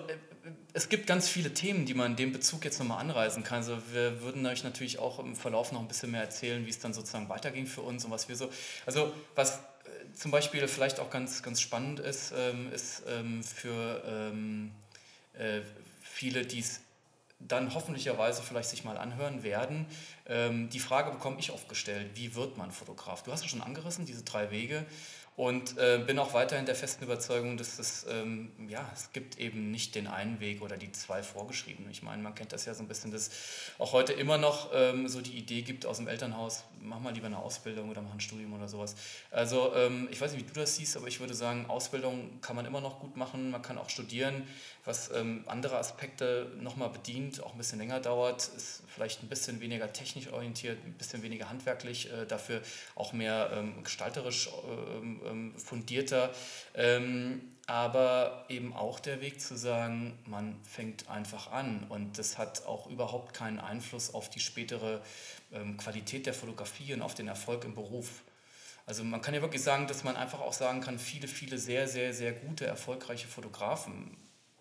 es 0.72 0.88
gibt 0.88 1.08
ganz 1.08 1.28
viele 1.28 1.52
Themen, 1.52 1.84
die 1.84 1.94
man 1.94 2.12
in 2.12 2.16
dem 2.16 2.32
Bezug 2.32 2.64
jetzt 2.64 2.78
nochmal 2.78 3.00
anreisen 3.00 3.42
kann. 3.42 3.58
Also 3.58 3.76
wir 3.92 4.22
würden 4.22 4.46
euch 4.46 4.62
natürlich 4.62 5.00
auch 5.00 5.18
im 5.18 5.34
Verlauf 5.34 5.72
noch 5.72 5.80
ein 5.80 5.88
bisschen 5.88 6.12
mehr 6.12 6.20
erzählen, 6.20 6.64
wie 6.64 6.70
es 6.70 6.78
dann 6.78 6.94
sozusagen 6.94 7.28
weiterging 7.28 7.66
für 7.66 7.80
uns 7.80 8.04
und 8.04 8.12
was 8.12 8.28
wir 8.28 8.36
so. 8.36 8.48
Also 8.86 9.12
was 9.34 9.56
äh, 9.56 10.12
zum 10.14 10.30
Beispiel 10.30 10.68
vielleicht 10.68 11.00
auch 11.00 11.10
ganz, 11.10 11.42
ganz 11.42 11.60
spannend 11.60 11.98
ist, 11.98 12.32
ähm, 12.36 12.72
ist 12.72 13.02
ähm, 13.08 13.42
für 13.42 14.04
ähm, 14.06 14.70
äh, 15.32 15.62
viele, 16.02 16.46
die 16.46 16.60
es 16.60 16.80
dann 17.40 17.74
hoffentlicherweise 17.74 18.42
vielleicht 18.42 18.70
sich 18.70 18.84
mal 18.84 18.96
anhören 18.96 19.42
werden. 19.42 19.86
Ähm, 20.26 20.70
die 20.70 20.78
Frage 20.78 21.10
bekomme 21.10 21.40
ich 21.40 21.50
oft 21.50 21.68
gestellt, 21.68 22.12
wie 22.14 22.36
wird 22.36 22.56
man 22.56 22.70
Fotograf? 22.70 23.24
Du 23.24 23.32
hast 23.32 23.42
ja 23.42 23.48
schon 23.48 23.60
angerissen, 23.60 24.06
diese 24.06 24.22
drei 24.22 24.52
Wege. 24.52 24.86
Und 25.36 25.76
äh, 25.78 26.00
bin 26.06 26.16
auch 26.20 26.32
weiterhin 26.32 26.64
der 26.64 26.76
festen 26.76 27.02
Überzeugung, 27.02 27.56
dass 27.56 27.80
es, 27.80 28.06
ähm, 28.08 28.52
ja, 28.68 28.88
es 28.94 29.10
gibt 29.12 29.40
eben 29.40 29.72
nicht 29.72 29.96
den 29.96 30.06
einen 30.06 30.38
Weg 30.38 30.62
oder 30.62 30.76
die 30.76 30.92
zwei 30.92 31.24
vorgeschriebenen. 31.24 31.90
Ich 31.90 32.04
meine, 32.04 32.22
man 32.22 32.36
kennt 32.36 32.52
das 32.52 32.66
ja 32.66 32.74
so 32.74 32.84
ein 32.84 32.88
bisschen, 32.88 33.10
dass 33.10 33.30
auch 33.78 33.92
heute 33.92 34.12
immer 34.12 34.38
noch 34.38 34.70
ähm, 34.72 35.08
so 35.08 35.20
die 35.20 35.36
Idee 35.36 35.62
gibt 35.62 35.86
aus 35.86 35.96
dem 35.96 36.06
Elternhaus, 36.06 36.62
mach 36.80 37.00
mal 37.00 37.12
lieber 37.12 37.26
eine 37.26 37.38
Ausbildung 37.38 37.90
oder 37.90 38.00
mach 38.00 38.12
ein 38.12 38.20
Studium 38.20 38.52
oder 38.52 38.68
sowas. 38.68 38.94
Also 39.32 39.74
ähm, 39.74 40.06
ich 40.12 40.20
weiß 40.20 40.32
nicht, 40.32 40.44
wie 40.44 40.52
du 40.52 40.60
das 40.60 40.76
siehst, 40.76 40.96
aber 40.96 41.08
ich 41.08 41.18
würde 41.18 41.34
sagen, 41.34 41.66
Ausbildung 41.66 42.40
kann 42.40 42.54
man 42.54 42.64
immer 42.64 42.80
noch 42.80 43.00
gut 43.00 43.16
machen, 43.16 43.50
man 43.50 43.60
kann 43.60 43.76
auch 43.76 43.90
studieren, 43.90 44.46
was 44.84 45.10
ähm, 45.12 45.44
andere 45.46 45.78
Aspekte 45.78 46.52
nochmal 46.60 46.90
bedient, 46.90 47.42
auch 47.42 47.52
ein 47.52 47.58
bisschen 47.58 47.78
länger 47.78 48.00
dauert, 48.00 48.48
ist 48.48 48.82
vielleicht 48.86 49.22
ein 49.22 49.28
bisschen 49.28 49.60
weniger 49.60 49.92
technisch 49.92 50.30
orientiert, 50.30 50.78
ein 50.84 50.92
bisschen 50.92 51.22
weniger 51.22 51.48
handwerklich, 51.48 52.12
äh, 52.12 52.26
dafür 52.26 52.60
auch 52.94 53.12
mehr 53.12 53.50
ähm, 53.54 53.82
gestalterisch 53.82 54.48
äh, 54.48 55.58
fundierter. 55.58 56.30
Ähm, 56.74 57.50
aber 57.66 58.44
eben 58.50 58.74
auch 58.74 59.00
der 59.00 59.22
Weg 59.22 59.40
zu 59.40 59.56
sagen, 59.56 60.18
man 60.26 60.54
fängt 60.64 61.08
einfach 61.08 61.50
an 61.50 61.86
und 61.88 62.18
das 62.18 62.36
hat 62.36 62.66
auch 62.66 62.86
überhaupt 62.88 63.32
keinen 63.32 63.58
Einfluss 63.58 64.12
auf 64.12 64.28
die 64.28 64.40
spätere 64.40 65.00
ähm, 65.50 65.78
Qualität 65.78 66.26
der 66.26 66.34
Fotografie 66.34 66.92
und 66.92 67.00
auf 67.00 67.14
den 67.14 67.26
Erfolg 67.26 67.64
im 67.64 67.74
Beruf. 67.74 68.22
Also 68.84 69.02
man 69.02 69.22
kann 69.22 69.32
ja 69.32 69.40
wirklich 69.40 69.62
sagen, 69.62 69.86
dass 69.86 70.04
man 70.04 70.14
einfach 70.14 70.40
auch 70.40 70.52
sagen 70.52 70.82
kann, 70.82 70.98
viele, 70.98 71.26
viele 71.26 71.56
sehr, 71.56 71.88
sehr, 71.88 72.12
sehr 72.12 72.32
gute, 72.32 72.66
erfolgreiche 72.66 73.28
Fotografen 73.28 74.14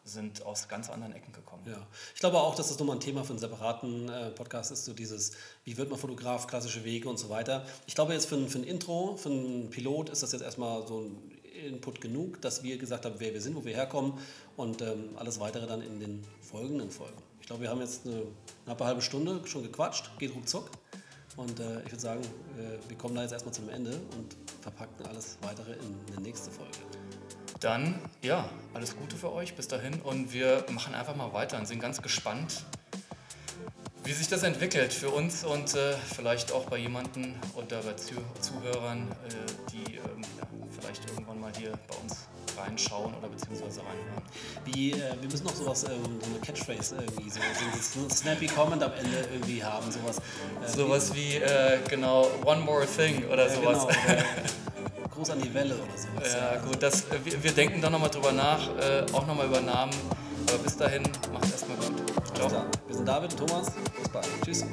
sind 0.03 0.45
aus 0.45 0.67
ganz 0.67 0.89
anderen 0.89 1.13
Ecken 1.13 1.31
gekommen. 1.31 1.63
Ja, 1.65 1.87
ich 2.13 2.19
glaube 2.19 2.39
auch, 2.39 2.55
dass 2.55 2.67
das 2.67 2.77
nochmal 2.79 2.97
ein 2.97 2.99
Thema 2.99 3.23
für 3.23 3.31
einen 3.31 3.39
separaten 3.39 4.09
äh, 4.09 4.29
Podcast 4.31 4.71
ist, 4.71 4.85
so 4.85 4.93
dieses, 4.93 5.31
wie 5.63 5.77
wird 5.77 5.89
man 5.89 5.97
Fotograf, 5.97 6.47
klassische 6.47 6.83
Wege 6.83 7.07
und 7.07 7.17
so 7.17 7.29
weiter. 7.29 7.65
Ich 7.87 7.95
glaube 7.95 8.13
jetzt 8.13 8.25
für 8.25 8.35
ein, 8.35 8.49
für 8.49 8.59
ein 8.59 8.63
Intro, 8.63 9.15
für 9.15 9.29
ein 9.29 9.69
Pilot 9.69 10.09
ist 10.09 10.23
das 10.23 10.31
jetzt 10.33 10.41
erstmal 10.41 10.85
so 10.87 11.01
ein 11.01 11.31
Input 11.65 12.01
genug, 12.01 12.41
dass 12.41 12.63
wir 12.63 12.77
gesagt 12.77 13.05
haben, 13.05 13.15
wer 13.19 13.33
wir 13.33 13.41
sind, 13.41 13.55
wo 13.55 13.63
wir 13.63 13.73
herkommen 13.73 14.13
und 14.57 14.81
ähm, 14.81 15.11
alles 15.15 15.39
weitere 15.39 15.67
dann 15.67 15.81
in 15.81 15.99
den 15.99 16.23
folgenden 16.41 16.91
Folgen. 16.91 17.21
Ich 17.39 17.47
glaube, 17.47 17.63
wir 17.63 17.69
haben 17.69 17.81
jetzt 17.81 18.05
eine 18.05 18.23
knappe 18.65 18.85
halbe 18.85 19.01
Stunde 19.01 19.41
schon 19.45 19.63
gequatscht, 19.63 20.11
geht 20.19 20.33
ruckzuck. 20.35 20.69
Und 21.35 21.59
äh, 21.59 21.79
ich 21.79 21.91
würde 21.91 21.99
sagen, 21.99 22.21
äh, 22.21 22.89
wir 22.89 22.97
kommen 22.97 23.15
da 23.15 23.23
jetzt 23.23 23.31
erstmal 23.31 23.53
zum 23.53 23.69
Ende 23.69 23.91
und 24.17 24.35
verpacken 24.61 25.05
alles 25.07 25.37
weitere 25.41 25.73
in 25.73 26.13
eine 26.13 26.21
nächste 26.21 26.51
Folge. 26.51 26.77
Dann, 27.63 27.97
ja, 28.21 28.49
alles 28.73 28.97
Gute 28.97 29.15
für 29.15 29.32
euch 29.32 29.56
bis 29.56 29.69
dahin 29.69 30.02
und 30.02 30.34
wir 30.34 30.65
machen 30.69 30.93
einfach 30.93 31.15
mal 31.15 31.32
weiter 31.32 31.58
und 31.58 31.65
sind 31.65 31.80
ganz 31.80 32.02
gespannt, 32.02 32.65
wie 34.04 34.12
sich 34.12 34.28
das 34.28 34.43
entwickelt 34.43 34.91
für 34.91 35.10
uns 35.10 35.45
und 35.45 35.73
äh, 35.73 35.93
vielleicht 36.13 36.52
auch 36.52 36.65
bei 36.65 36.76
jemanden 36.76 37.39
oder 37.56 37.82
bei 37.82 37.93
Zuh 37.93 38.15
Zuhörern, 38.41 39.08
äh, 39.30 39.71
die 39.71 39.95
ähm, 39.95 40.21
ja, 40.38 40.47
vielleicht 40.78 41.10
irgendwann 41.10 41.39
mal 41.39 41.54
hier 41.58 41.71
bei 41.88 41.95
uns 42.04 42.28
reinschauen 42.58 43.13
oder 43.13 43.30
beziehungsweise 43.30 43.80
reinhören. 43.80 44.23
Wie, 44.65 44.91
äh, 44.91 45.21
wir 45.21 45.30
müssen 45.30 45.45
noch 45.45 45.56
sowas, 45.56 45.86
ähm, 45.86 46.19
so 46.19 46.32
eine 46.32 46.39
Catchphrase 46.41 46.97
irgendwie, 46.97 47.30
so, 47.30 47.39
so 47.80 48.06
ein 48.06 48.10
snappy 48.10 48.47
Comment 48.47 48.84
am 48.84 48.91
Ende 48.91 49.26
irgendwie 49.32 49.63
haben, 49.63 49.89
sowas. 49.89 50.17
Äh, 50.17 50.67
sowas 50.67 51.15
wie, 51.15 51.36
äh, 51.38 51.80
genau, 51.88 52.30
One 52.43 52.60
More 52.60 52.86
Thing 52.86 53.26
oder 53.30 53.49
sowas. 53.49 53.88
Genau, 53.88 54.21
groß 55.13 55.32
an 55.32 55.41
die 55.41 55.54
Welle 55.54 55.76
oder 55.76 55.97
sowas. 55.97 56.34
Ja, 56.34 56.60
gut, 56.60 56.82
das, 56.82 57.02
äh, 57.06 57.19
wir, 57.23 57.43
wir 57.43 57.52
denken 57.52 57.82
da 57.82 57.89
nochmal 57.89 58.10
drüber 58.10 58.32
nach, 58.32 58.69
äh, 58.78 59.06
auch 59.13 59.26
nochmal 59.28 59.47
über 59.47 59.62
Namen. 59.62 59.93
Aber 60.49 60.58
bis 60.58 60.78
dahin, 60.78 61.04
macht 61.32 61.52
erstmal 61.52 61.78
gut. 61.78 62.36
Ciao. 62.36 62.65
Wir 62.88 62.95
sind 62.95 63.08
David 63.08 63.38
Thomas. 63.38 63.71
Bis 63.97 64.10
bald. 64.10 64.28
Tschüss. 64.43 64.65